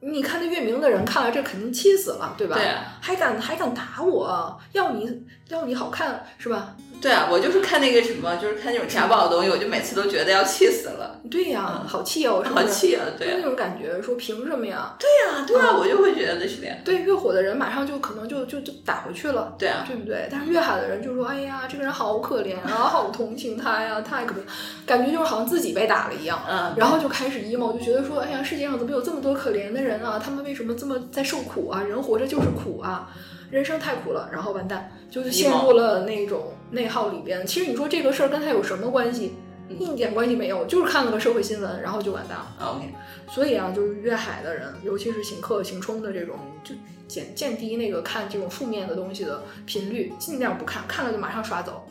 [0.00, 2.56] 你看那月明的人看了这肯定气死了，对吧？
[2.56, 2.70] 对，
[3.00, 4.60] 还敢还敢打我？
[4.72, 6.76] 要你要你好看是吧？
[7.00, 11.20] 对啊，我就是看那个什么，就是看那种家暴的东西，我就每次都觉得要气死了。
[11.30, 13.04] 对呀，好气哦，好气啊！
[13.18, 14.96] 对，就那种感觉，说凭什么呀？
[14.98, 16.76] 对呀，对啊，我就会觉得是这样。
[16.84, 19.54] 对，越火的人马上就可能就就就打回去了。
[19.58, 20.26] 对啊，对不对？
[20.30, 24.38] 但是越海的人就说：“哎呀，这个人好可怜啊， 好同情他呀，太可怜。”
[24.86, 26.40] 感觉就是好像自己被打了一样。
[26.48, 26.72] 嗯。
[26.76, 30.20] 然后就开始 emo，就觉得说：“哎呀，世界上怎么有这么多可怜的人啊？
[30.22, 31.82] 他们为什么这么在受苦啊？
[31.82, 33.08] 人活着就是苦啊！”
[33.50, 37.46] 人生太苦了，然后完蛋，就是陷入了那种内耗里边。
[37.46, 39.34] 其实你说这个事儿跟他有什么关系？
[39.68, 42.46] 一点关系没有，就是看了个社会新闻，然后就完蛋了。
[42.60, 42.94] OK，
[43.28, 46.72] 所以啊，就是粤海的人，尤其是行客行冲的这种，就
[47.08, 51.84] 减降低那个看这种负面的东西的频率，尽量不看，看了就马上刷走。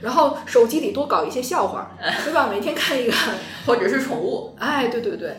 [0.00, 1.90] 然后手机里多搞一些笑话，
[2.24, 2.48] 对吧？
[2.50, 3.12] 每天看一个，
[3.66, 4.54] 或者是宠物。
[4.58, 5.36] 哎，对对对，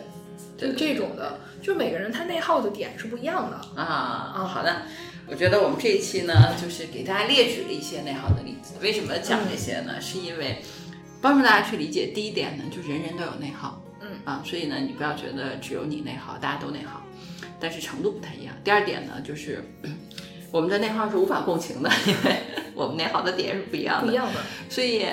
[0.56, 4.32] 就这种的，就每个人他内耗的点是不一样的啊。
[4.34, 4.82] 啊，好的。
[5.28, 8.74] 我觉得我们这一期呢，就是给大家列举了一些内耗的例子。
[8.80, 10.00] 为什么讲这些呢？
[10.00, 10.62] 是因为
[11.20, 12.12] 帮助大家去理解。
[12.14, 17.02] 第一点呢，就是人人都有内耗，嗯啊，所以呢，你不要觉得只有你内耗，大家都内耗，
[17.58, 18.54] 但是程度不太一样。
[18.62, 19.64] 第二点呢，就是
[20.52, 22.36] 我们的内耗是无法共情的，因为
[22.76, 24.40] 我们内耗的点是不一样的，不一样的，
[24.70, 25.06] 所以。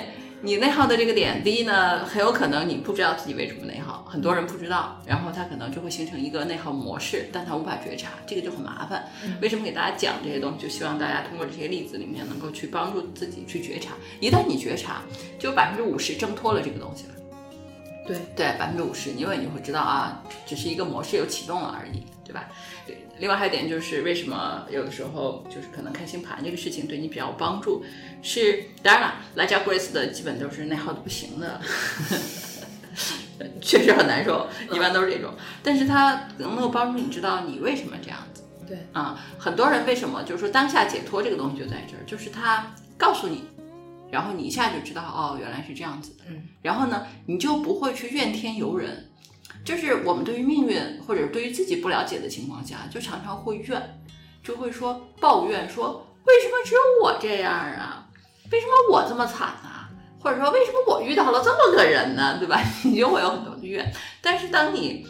[0.44, 9.08] 你内耗的这个点，第一呢，很有可能你不知道自己为什么内耗，很多人不知道，然后他可能就会形成一个内耗模式，但他无法觉察，这个就很麻烦。
[9.40, 10.58] 为什么给大家讲这些东西？
[10.62, 13.94] 就希望大家通过这些例子里面能够去帮助自己去觉察。
[14.20, 15.00] 一旦你觉察，
[15.38, 17.14] 就百分之五十挣脱了这个东西了。
[18.06, 22.50] 对对，百分之五十，因为你会知道啊，只是一个模式又启动了而已，对吧？
[23.16, 23.20] 对。
[23.20, 27.84] 另外还有一点就是，为什么有的时候就是可能看星盘这个事情对你比较有帮助？
[28.22, 31.60] 是当然了，来家 Grace 的基本都是内耗的不行的，
[33.60, 35.32] 确实很难受，一般都是这种。
[35.62, 38.42] 但是它能够帮助你知道你为什么这样子。
[38.66, 43.44] 对啊，很多人为什么就是说当下解脱这个东西就在这儿，就是他告诉你。
[44.10, 46.24] 然后你一下就知道哦，原来是这样子的。
[46.28, 49.10] 嗯，然后呢，你就不会去怨天尤人。
[49.64, 54.02] 就是我们对于命运或者对于自己不了解的情况下，就常常会怨，
[54.42, 58.06] 就会说抱怨，说为什么只有我这样啊？
[58.52, 59.90] 为什么我这么惨啊？
[60.20, 62.36] 或者说为什么我遇到了这么个人呢？
[62.38, 62.62] 对吧？
[62.84, 63.90] 你就会有很多的怨。
[64.20, 65.06] 但是当你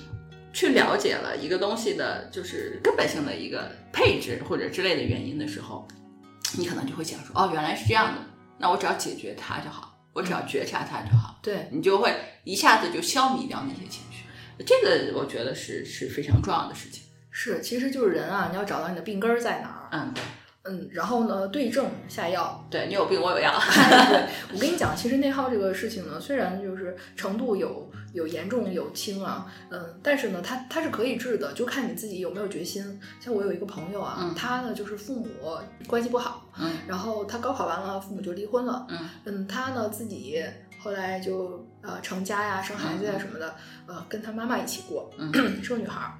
[0.53, 5.87] 去了解了一个东西的，就是根本性的一个配置或者之类的原因的时候，
[6.57, 8.21] 你可能就会想说，哦，原来是这样的。
[8.57, 14.14] 那我只要解决它就好，我只要觉察它就好，对你就会一下子就消弭掉那些情绪。
[14.59, 17.03] 这个我觉得是是非常重要的事情。
[17.31, 19.89] 是，其实就是人啊，你要找到你的病根儿在哪儿。
[19.91, 20.23] 嗯，对。
[20.67, 22.67] 嗯，然后呢，对症下药。
[22.71, 23.53] 对你有病，我有药。
[24.09, 32.99] 对，我跟你讲，其实内耗这个事情呢，虽然就是程度有有严重有轻啊，嗯，但是呢，它它是可以治的，就看你自己有没有决心。
[33.21, 35.29] 像我有一个朋友啊，他呢就是父母
[35.87, 40.43] 关系不好，嗯，然后他高考完了，父母就离婚了，嗯嗯，他呢自己
[40.85, 43.55] 后来就呃成家呀、生孩子呀什么的，
[43.87, 45.33] 呃，跟他妈妈一起过，嗯，
[45.65, 46.13] 是个女孩儿。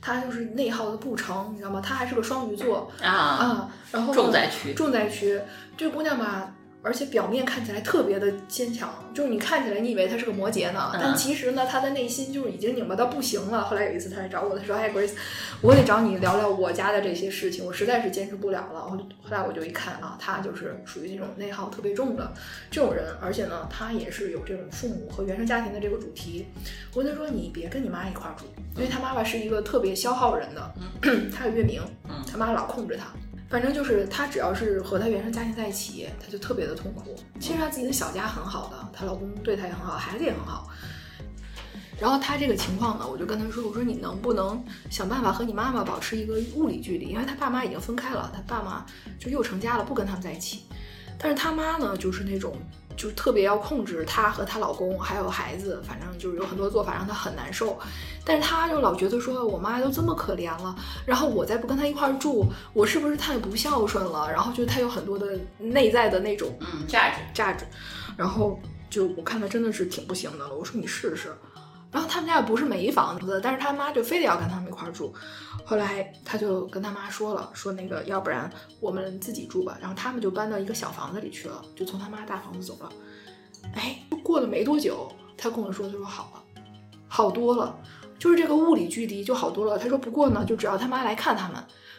[0.00, 1.80] 他就是内耗的不成，你知道吗？
[1.80, 5.40] 她还是个双鱼座啊啊，然后重灾区，重灾区。
[5.76, 6.54] 这姑娘吧。
[6.84, 13.64] 而且表面看起来特别的坚强，就是你看起来你以为他是个摩羯呢，但其实呢，他的内心就是已经拧巴到不行了。
[13.64, 15.12] 后来有一次他来找我，他说：“哎，Grace，
[15.62, 22.30] 我得找你聊聊我家的这些事情，我实在是坚持不了了。”后后来我就一看啊，他就是属于那种内耗特别重的
[22.70, 26.44] 这种人，而且呢，他也是有这种父母和原生家庭的这个主题。
[26.92, 28.44] 我跟他说：“你别跟你妈一块住，
[28.76, 30.74] 因为他妈妈是一个特别消耗人的，
[31.34, 31.80] 他有月明，
[32.30, 33.06] 他妈老控制她。”
[33.48, 37.14] 反正就是她，只要是和她原生家庭在一起，她就特别的痛苦。
[37.38, 40.68] 其实她自己的小家很好的，她老公对她也很好，孩子也很好。
[42.00, 47.06] 然后她这个情况呢，我就跟她说：“我说你能不能想办法和你妈妈保持一个物理距离？
[47.06, 48.84] 因为她爸妈已经分开了，她爸妈
[49.18, 50.64] 就又成家了，不跟他们在一起。
[51.18, 52.56] 但是她妈呢，就是那种。”
[52.96, 57.76] 就特别要控制她和她老公还有孩子，反正就是有很多做法让她很难受。
[58.24, 60.72] 但是她就老觉得说，我妈都这么可怜了，
[61.04, 64.30] 然后我再不跟她一块住，我是不是太不孝顺了？
[64.30, 67.64] 然后就她有很多的内在的那种嗯价值价值。
[68.16, 70.54] 然后就我看她真的是挺不行的了。
[70.54, 71.36] 我说你试试。
[71.90, 75.14] 然后他们家也不是没房子，但是他妈就非得要跟他们一块住。
[75.64, 78.50] 后来他就跟他妈说了，说那个要不然
[78.80, 79.78] 我们自己住吧。
[79.80, 82.92] 然后他们就搬到一个小房子里去了，就从他妈大房子走了。
[83.74, 86.62] 哎，过了没多久，他跟我说，他说好了，
[87.08, 87.74] 好多了，
[88.18, 89.78] 就是这个物理距离就好多了。
[89.78, 91.56] 他说不过呢，就只要他妈来看他们，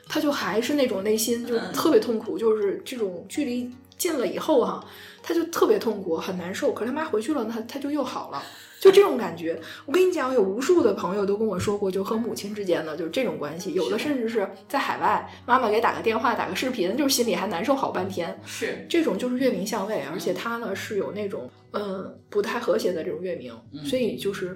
[0.07, 4.85] 他就还是那种内心就特别痛苦，就是这种距离近了以后哈，
[5.23, 6.71] 他就特别痛苦，很难受。
[6.71, 8.43] 可是他妈回去了，他他就又好了。
[8.85, 18.39] 就这种感觉，我跟你讲，有无数的朋友都跟我说过，就和母亲之间的就是这种关系，有的甚至是在海外，妈妈给打个电话、打个视频，就是心里还难受好半天。
[18.45, 23.51] 是这种就是月明相位，而且他呢是有那种嗯不太和谐的这种月明，
[23.83, 24.55] 所以就是。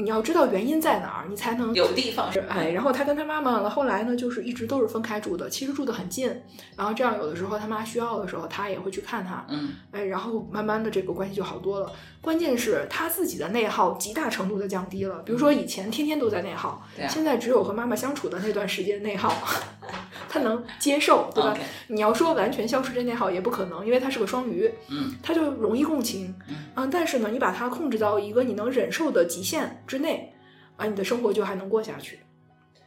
[0.00, 2.70] 你要知道原因在哪儿，你才能有地方是哎。
[2.70, 6.28] 然后他跟他妈妈了，后来呢，就是一直都是分开住的，其实住的很近。
[6.76, 9.44] 然后这样有的时候他妈需要的时候，他也会去看他。
[9.48, 11.90] 嗯，哎，然后慢慢的这个关系就好多了。
[12.20, 15.18] 关键是他自己的内耗极大程度的降低了。
[15.20, 19.32] 比如说以前天天都在内耗，现在只有和妈妈相处的那段时间内耗，
[20.28, 21.56] 他能接受，对吧？
[21.86, 26.34] 你要说完全消失这内耗也不可能，因为他是个双鱼，嗯，他就容易共情，
[26.74, 29.82] 嗯，但是呢，你把它控制到一个你能忍受的极限。
[29.86, 30.32] 之内，
[30.76, 32.18] 啊，你的生活就还能过下去。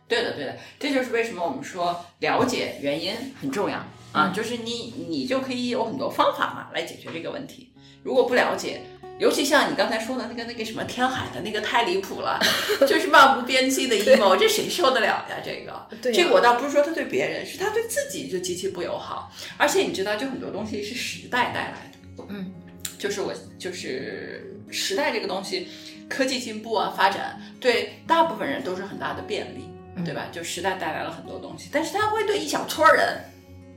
[0.07, 7.71] 对的，对的，这就是为什么我们说了解原因很重要啊，就是你你就可以有很多方法嘛来解决这个问题。
[8.03, 8.82] 如果不了解，
[9.22, 12.39] 尤其像你刚才说的那个那个什么天海的那个太离谱了，
[12.88, 15.26] 就是漫无边际的 emo，这谁受得了呀？
[15.45, 19.32] 这个，这个我倒不是说他对别人，是他对自己就极其不友好。
[19.57, 22.51] 而且你知道，就很多东西是时代带来的，嗯，
[22.97, 25.67] 就是我就是时代这个东西。
[26.09, 29.63] 科技进步啊，发展对大部分人都是很大的便利，
[30.03, 30.26] 对吧？
[30.30, 33.17] 就时代带来了很多东西，但是它会对一小撮人，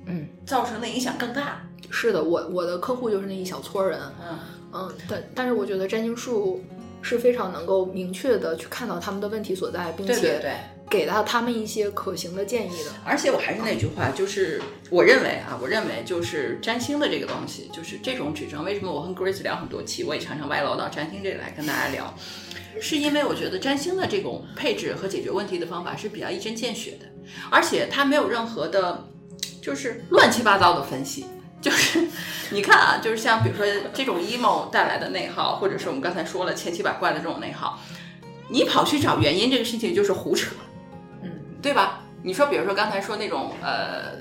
[0.07, 1.65] 嗯，造成的影响更大。
[1.91, 4.37] 是的，我我的客户就是那一小撮人，嗯
[4.75, 6.63] 嗯，但但是我觉得占星术
[7.01, 10.53] 是非常能够明确的去看到他们的问题所在，并且对。
[10.91, 14.61] 给到他们一些可行的建议的，而且我还是那句话，就是
[14.91, 18.63] 我认为啊，我认为就是占星的这个东西，就是这种指征。
[18.63, 22.15] 为什么我和 Grace 聊很多期，我也常常歪楼到占星这里来跟大家聊，
[22.81, 27.07] 是因为我觉得占星的这种配置和解决问题的方法是比较一针见血的，
[27.51, 29.09] 而且它没有任何的，
[29.63, 31.25] 就是乱七八糟的分析。
[31.65, 32.07] 就是
[32.51, 37.81] 你看啊，就是像比如说这种 emo 带来的内耗，或者是我们刚才说了千奇百怪的这种内耗，
[38.51, 40.55] 你跑去找原因，这个事情就是胡扯。
[41.23, 41.31] 嗯
[41.63, 42.03] 对吧？
[42.23, 44.13] 你说，比如说刚才说那种呃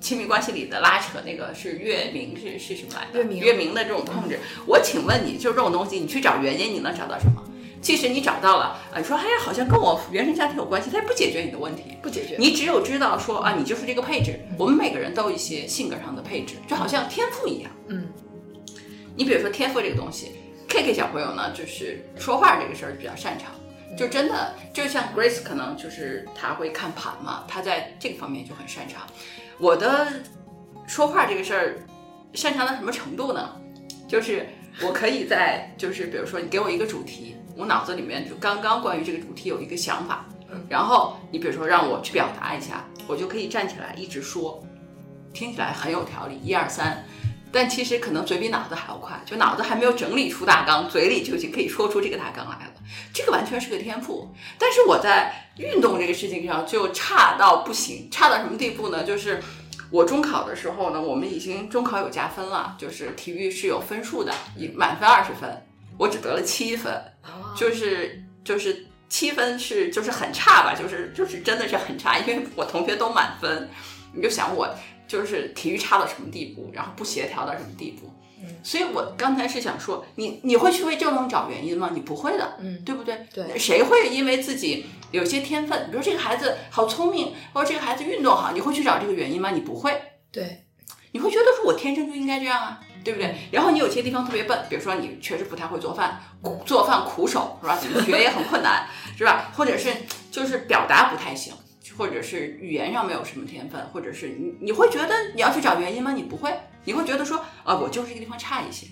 [0.00, 3.18] 亲密关系里的拉扯，那个是月明是是什么来着？
[3.18, 4.38] 月明月明的这种控制。
[4.64, 7.42] 我请问你，就这种东西，你去找原因，你能找到什么？
[7.84, 12.34] 其实你找到了，啊，你说哎呀，好像跟我原生家庭有关系，它也不解决你的问题，不解决。
[12.38, 14.40] 你只有知道说啊，你就是这个配置。
[14.58, 17.70] 我们每个人都有一些性格上的配置，就好像天赋一样。
[17.88, 18.08] 嗯。
[19.14, 20.32] 你比如说天赋这个东西
[20.66, 23.52] ，K K 小朋友呢，就是说话这个事儿比较擅长。
[23.98, 29.02] 就真的就像 Grace，可能就是他会看盘嘛，他在这个方面就很擅长。
[29.58, 30.08] 我的
[30.86, 31.76] 说话这个事儿
[32.32, 33.54] 擅长到什么程度呢？
[34.08, 34.48] 就是
[34.82, 40.26] 我可以在，就是比如说你给我一个主题，我脑子里面就刚刚关于这个主题有一个想法，
[40.68, 44.64] 然后你比如说让我去表达一下，我就可以站起来一直说，
[45.32, 47.04] 听起来很有条理，一二三。
[47.52, 52.72] 但其实可能嘴比脑子还要快，就脑子还没有整理出大纲，嘴里就已经可以说出这个大纲来了。
[53.12, 54.34] 这个完全是个天赋。
[54.58, 59.04] 但是我在运动这个事情上就差到不行，差到什么地步呢？
[59.04, 59.40] 就是
[59.92, 64.34] 我中考的时候呢，我们已经中考有加分了，就是体育是有分数的，
[64.74, 65.64] 满分二十分，
[65.98, 66.92] 我只得了七分，
[67.56, 73.68] 就是就是七分是就是很差吧，就是就是真的是很差，因为我同学都满分，
[74.12, 74.68] 你就想我
[75.06, 78.10] 就是体育差到什么地步，然后不协调到什么地步。
[78.62, 81.90] 所以我刚才是想说，你你会去为这种找原因吗？
[81.94, 83.26] 你不会的，嗯，对不对？
[83.32, 89.50] 对，谁会因为自己有些天分，比如这个孩子好聪明，或者这个孩子运动好，你会去找这个原因吗？
[89.52, 89.98] 你不会，
[90.30, 90.62] 对，
[91.12, 93.34] 你会觉得说我天生就应该这样啊，对不对？
[93.52, 96.20] 然后你有些地方特别笨，比如说你确实不太会做饭，
[96.64, 97.76] 做饭苦手是吧？
[97.76, 98.86] 怎么学也很困难
[99.16, 99.52] 是吧？
[99.54, 99.90] 或者是
[100.30, 101.52] 就是表达不太行。
[101.96, 106.12] 或者是语言上没有什么天分，或者是你你会觉得你要去找原因吗？
[106.12, 106.52] 你不会，
[106.84, 108.88] 你会觉得说啊，我就是这个地方差一些。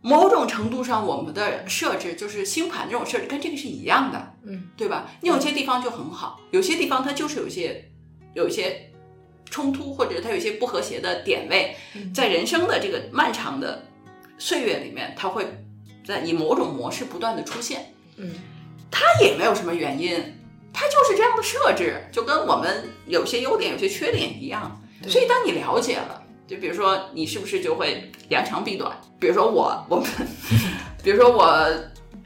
[0.00, 5.10] 某种程度上，我们的设置就是星盘这种设置跟这个是一样的，嗯，对吧？
[5.20, 7.90] 你有些地方就很好，有些地方它就是有些
[8.32, 8.87] 有一些
[9.50, 11.76] 冲突，或者它有一些不和谐的点位，
[12.14, 13.84] 在人生的这个漫长的
[14.38, 15.46] 岁月里面，它会
[16.06, 18.34] 在以某种模式不断的出现，嗯，
[18.90, 20.34] 它也没有什么原因。
[20.70, 24.80] 它就是这样的设置，就跟我们有些优点、有些缺点一样。
[25.08, 28.96] 所以，当你了解了，就比如说你是不是就会扬长避短？
[29.18, 30.06] 比如说我，我们，
[31.02, 31.68] 比如说我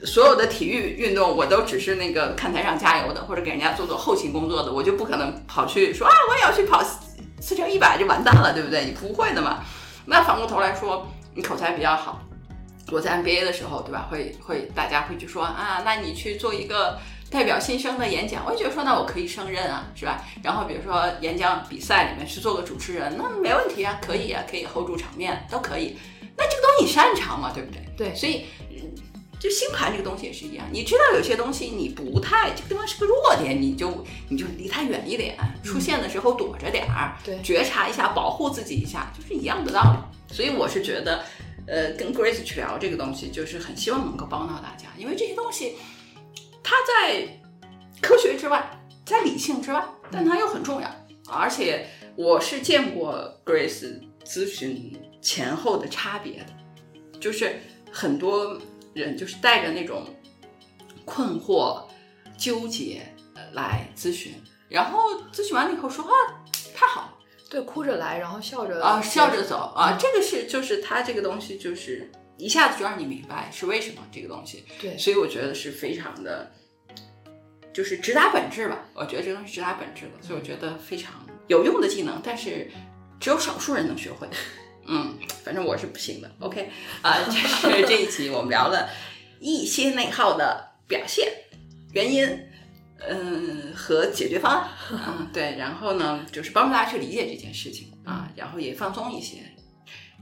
[0.05, 6.83] 所有的体育运动，我都只是那个看台上加油的，或者给人家做做后勤工作的，我就不可能跑去说啊，我也要去跑
[7.43, 8.85] 四乘一百，就完蛋了，对不对？
[8.85, 9.65] 你不会的嘛。
[10.07, 12.23] 那反过头来说，你口才比较好，
[12.93, 14.07] 我在 NBA 的时候，对吧？
[14.09, 16.99] 会会大家会去说啊，那你去做一个。
[17.33, 20.23] 代表新生的演讲，我也觉得说，那我可以胜任啊，是吧？
[20.43, 25.97] 然后比如说演讲比赛里面去做个主持人，那没问题啊，可以啊，可以 hold 住场面，都可以。
[26.37, 27.81] 那这个东西你擅长嘛，对不对？
[27.97, 28.45] 对，所以
[29.43, 40.33] 就星盘这个东西也是一样，你知道有些东西你不太，这个地方是个弱点，你就你就离它远一点，出现的时候躲着点儿，对，觉察一下，保护自己一下，就是一样的道理。
[40.33, 41.25] 所以我是觉得，
[41.67, 45.75] 呃，跟 Grace 去聊这个东西，就是很希望能够帮到大家，因为这些东西。
[46.63, 47.41] 它在
[48.01, 50.89] 科学之外，在理性之外，但它又很重要。
[51.29, 58.57] 而且我是见过 Grace 咨询前后的差别的，就是很多
[58.95, 60.07] 人就是带着那种
[61.05, 61.85] 困惑、
[62.37, 63.03] 纠结
[63.53, 64.33] 来咨询，
[64.69, 64.99] 然后
[65.33, 66.13] 咨询完了以后说啊
[66.75, 67.15] 太好了，
[67.51, 72.11] 对，哭着来，然后笑着啊，笑着走啊，这个是就是他这个东西就是。
[72.39, 76.51] 一下子就让你明白是为什么这个东西，对，所以我觉得是非常的，
[77.73, 78.85] 就是直达本质吧。
[78.95, 82.69] 我觉得这个东西直达本质的，所以我觉得非常有用的技能，但是
[83.21, 84.27] 只有少数人能学会。
[84.87, 86.31] 嗯，反正我是不行的。
[86.41, 86.69] OK，
[87.03, 88.89] 啊，就是这一期我们聊了
[89.41, 91.33] 一些内耗的表现、
[91.93, 92.27] 原因，
[92.99, 94.71] 嗯，和解决方案。
[94.91, 99.39] 嗯，对，然后呢，就是帮助大家去理解这件事情啊，然后也放松一些。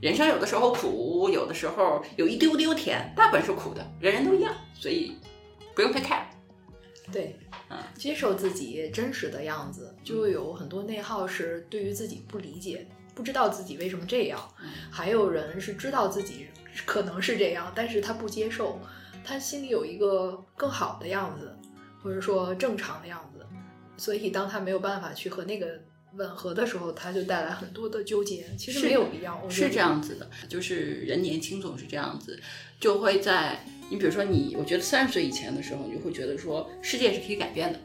[0.01, 5.15] 人生有的时候苦，有的时候有一丢丢甜，大部分是苦的，人人都一样，所以
[5.75, 6.23] 不用太 care。
[7.11, 7.35] 对，
[7.69, 14.39] 嗯，接受自己真实的样子，就有很多内耗是对于自己不理解，不知道自己为什么这样。
[14.89, 16.47] 还有人是知道自己
[16.85, 18.79] 可能是这样，但是他不接受，
[19.23, 21.55] 他心里有一个更好的样子，
[22.01, 23.45] 或者说正常的样子，
[23.97, 25.79] 所以当他没有办法去和那个。
[26.15, 28.45] 吻合的时候，他就带来很多的纠结。
[28.57, 32.37] 其实没有必要，是这样子的，就是人年轻总是这样子，
[32.81, 33.57] 就会在
[33.89, 37.79] 你比如说你，我觉得三十岁以前的时候，你就会觉得说世界是可以改变的，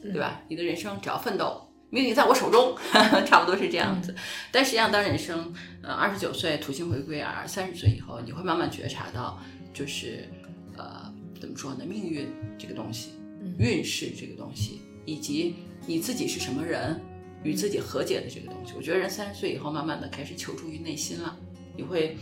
[0.00, 0.40] 对吧？
[0.46, 1.60] 你的人生只要奋斗，
[1.92, 2.74] 命运在我手中，
[3.26, 4.14] 差不多是这样子。
[4.50, 9.38] 但实际上，当人生呃二十九岁土星回归而，三十岁以后，你会慢慢觉察到，
[9.74, 10.26] 就是
[10.74, 11.84] 呃怎么说呢？
[11.86, 12.26] 命运
[12.58, 13.10] 这个东西，
[13.58, 15.54] 运势这个东西，以及
[15.86, 16.98] 你自己是什么人。
[17.44, 21.36] 与自己和解的这个东西，我觉得人三十岁以后，慢慢的开始求助于内心了。
[21.76, 22.16] 你会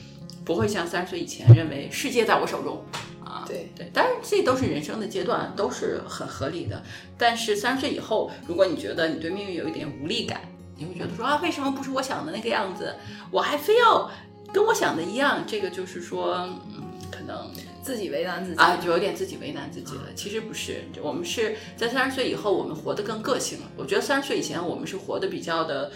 [0.46, 2.82] 不会像三十岁以前认为世界在我手中
[3.30, 3.44] 啊？
[3.46, 6.82] 对对，当然这都是人生的阶段，都是很合理的。
[7.16, 10.40] 但是三十岁以后，如果你觉得你对命运有一点无力感，
[10.76, 12.94] 你会觉得说啊，为什么不是我想的那个样子？
[13.30, 14.10] 我还非要
[14.52, 15.44] 跟我想的一样？
[15.46, 16.34] 这个就是说，
[16.76, 17.50] 嗯，可能。
[17.82, 20.02] 自己为难自己啊，就有点自己为难自己了。
[20.14, 23.70] 其实不是，我们是在三十岁以后，我们活得更个性了。
[23.74, 25.90] 我觉得三十岁以前，我们是活得比较的，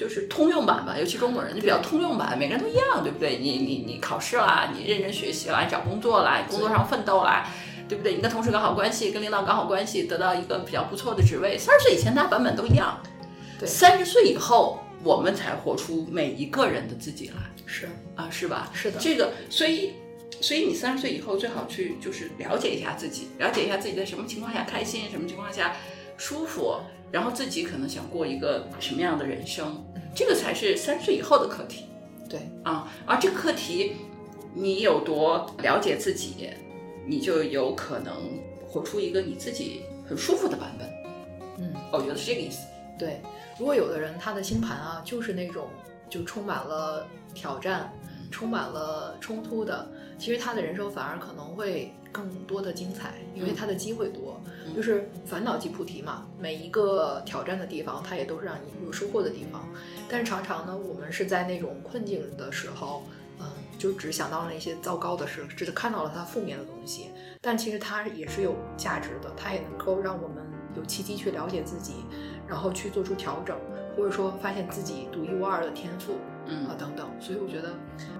[0.00, 0.96] 就是通用版吧。
[0.98, 3.36] 尤其中国人就比较通用版，每个人都一样，对不对？
[3.36, 7.46] 你你你考试啦，你认真学习啦，找工作啦，工作上奋斗啦，
[7.86, 8.14] 对不对？
[8.14, 11.58] 你跟同事搞好关系，跟领导搞好关系，得到一个比较不错的职位。
[11.58, 12.98] 三十岁以前，大家版本都一样。
[13.58, 17.34] 对，三十岁以后，我们才活出每一个人的自己来。
[17.66, 17.86] 是
[18.16, 18.70] 啊，是吧？
[18.72, 19.92] 是的，这个所以。
[20.42, 25.76] 所以你三十岁以后最好去就是了解一下自己，了解一下自己在什么情况下开心，什么情况下
[26.16, 26.76] 舒服，
[27.10, 29.84] 然后自己可能想过一个什么样的人生，
[30.14, 31.86] 这个才是三十岁以后的课题。
[32.28, 33.92] 对啊，而这个课题
[34.54, 36.50] 你有多了解自己，
[37.06, 38.14] 你就有可能
[38.66, 40.88] 活出一个你自己很舒服的版本。
[41.58, 42.66] 嗯，我觉得是这个意思。
[42.98, 43.20] 对，
[43.58, 45.68] 如果有的人他的星盘啊，就是那种
[46.08, 47.92] 就充满了挑战，
[48.30, 54.40] 充满了冲突的，其实他的人生反而可能会更多的精彩，因为它的机会多。
[54.74, 59.68] 就是烦恼即菩提嘛，每一个挑战的地方，它也都是让你有收获的地方。
[60.08, 63.02] 但是常常呢，我们是在那种困境的时候，
[63.40, 63.46] 嗯，
[63.78, 67.10] 就只想到了那些糟糕的事，只是看到了它负面的东西。
[67.40, 70.44] 但其实它也是有价值的，它也能够让我们
[70.76, 71.94] 有契机去了解自己，
[72.46, 73.56] 然后去做出调整，
[73.96, 76.14] 或者说发现自己独一无二的天赋，
[76.46, 77.08] 嗯啊等等。
[77.18, 77.74] 所以我觉得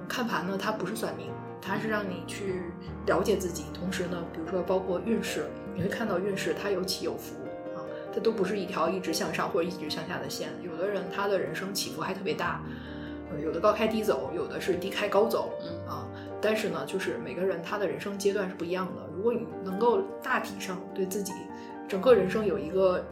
[0.09, 1.29] 看盘呢，它不是算命，
[1.61, 2.63] 它是让你去
[3.07, 7.35] 了解自己，同时呢，比如说包括运势，你会看到运势它有起有伏
[7.77, 10.49] 啊，它都不是一条一直向上或者一直向下的线。
[10.63, 12.63] 有的人他的人生起伏还特别大，
[13.31, 16.09] 呃有的高开低走，有的是低开高走，嗯啊。
[16.41, 19.03] 但是呢，就是每个人他的人生阶段是不一样的。
[19.15, 21.33] 如果你能够大体上对自己
[21.87, 23.05] 整个人生有一个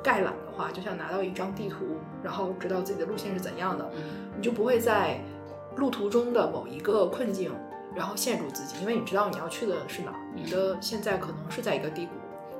[0.00, 1.78] 概览的话，就像拿到一张地图，
[2.22, 4.02] 然后知道自己的路线是怎样的，嗯
[4.36, 5.20] 你就不会在
[5.74, 7.50] 路途中的某一个困境，
[7.94, 12.12] 然后限住自己，因为你知道你要去的是哪儿，你的现在可能是在一个低谷，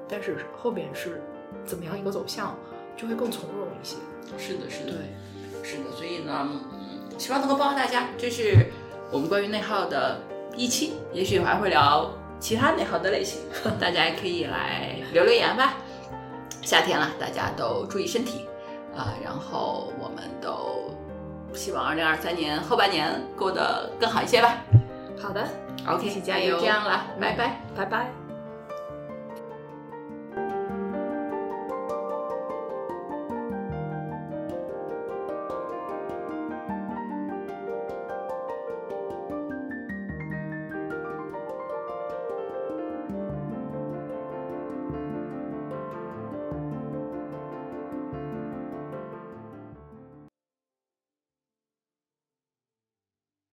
[0.08, 1.22] 但是后边是
[1.64, 2.56] 怎么样一个走向，
[2.96, 3.96] 就会更从容一些。
[4.38, 5.90] 是的，是的，对，是的。
[5.96, 8.08] 所以呢，嗯，希望能够帮到大家。
[8.16, 8.70] 这是
[9.10, 10.20] 我们关于内耗的
[10.56, 13.40] 一期，也许还会聊其他内耗的类型，
[13.80, 15.74] 大家也可以来留留言吧。
[16.62, 18.46] 夏天了，大家都注意身体
[18.96, 20.94] 啊、然后我们都
[21.54, 24.58] 希望二零二三年后半年过得更好一些吧。
[25.20, 25.46] 好的
[25.86, 27.60] ，OK，一起加油就这样了，拜拜。
[27.76, 28.21] 拜拜。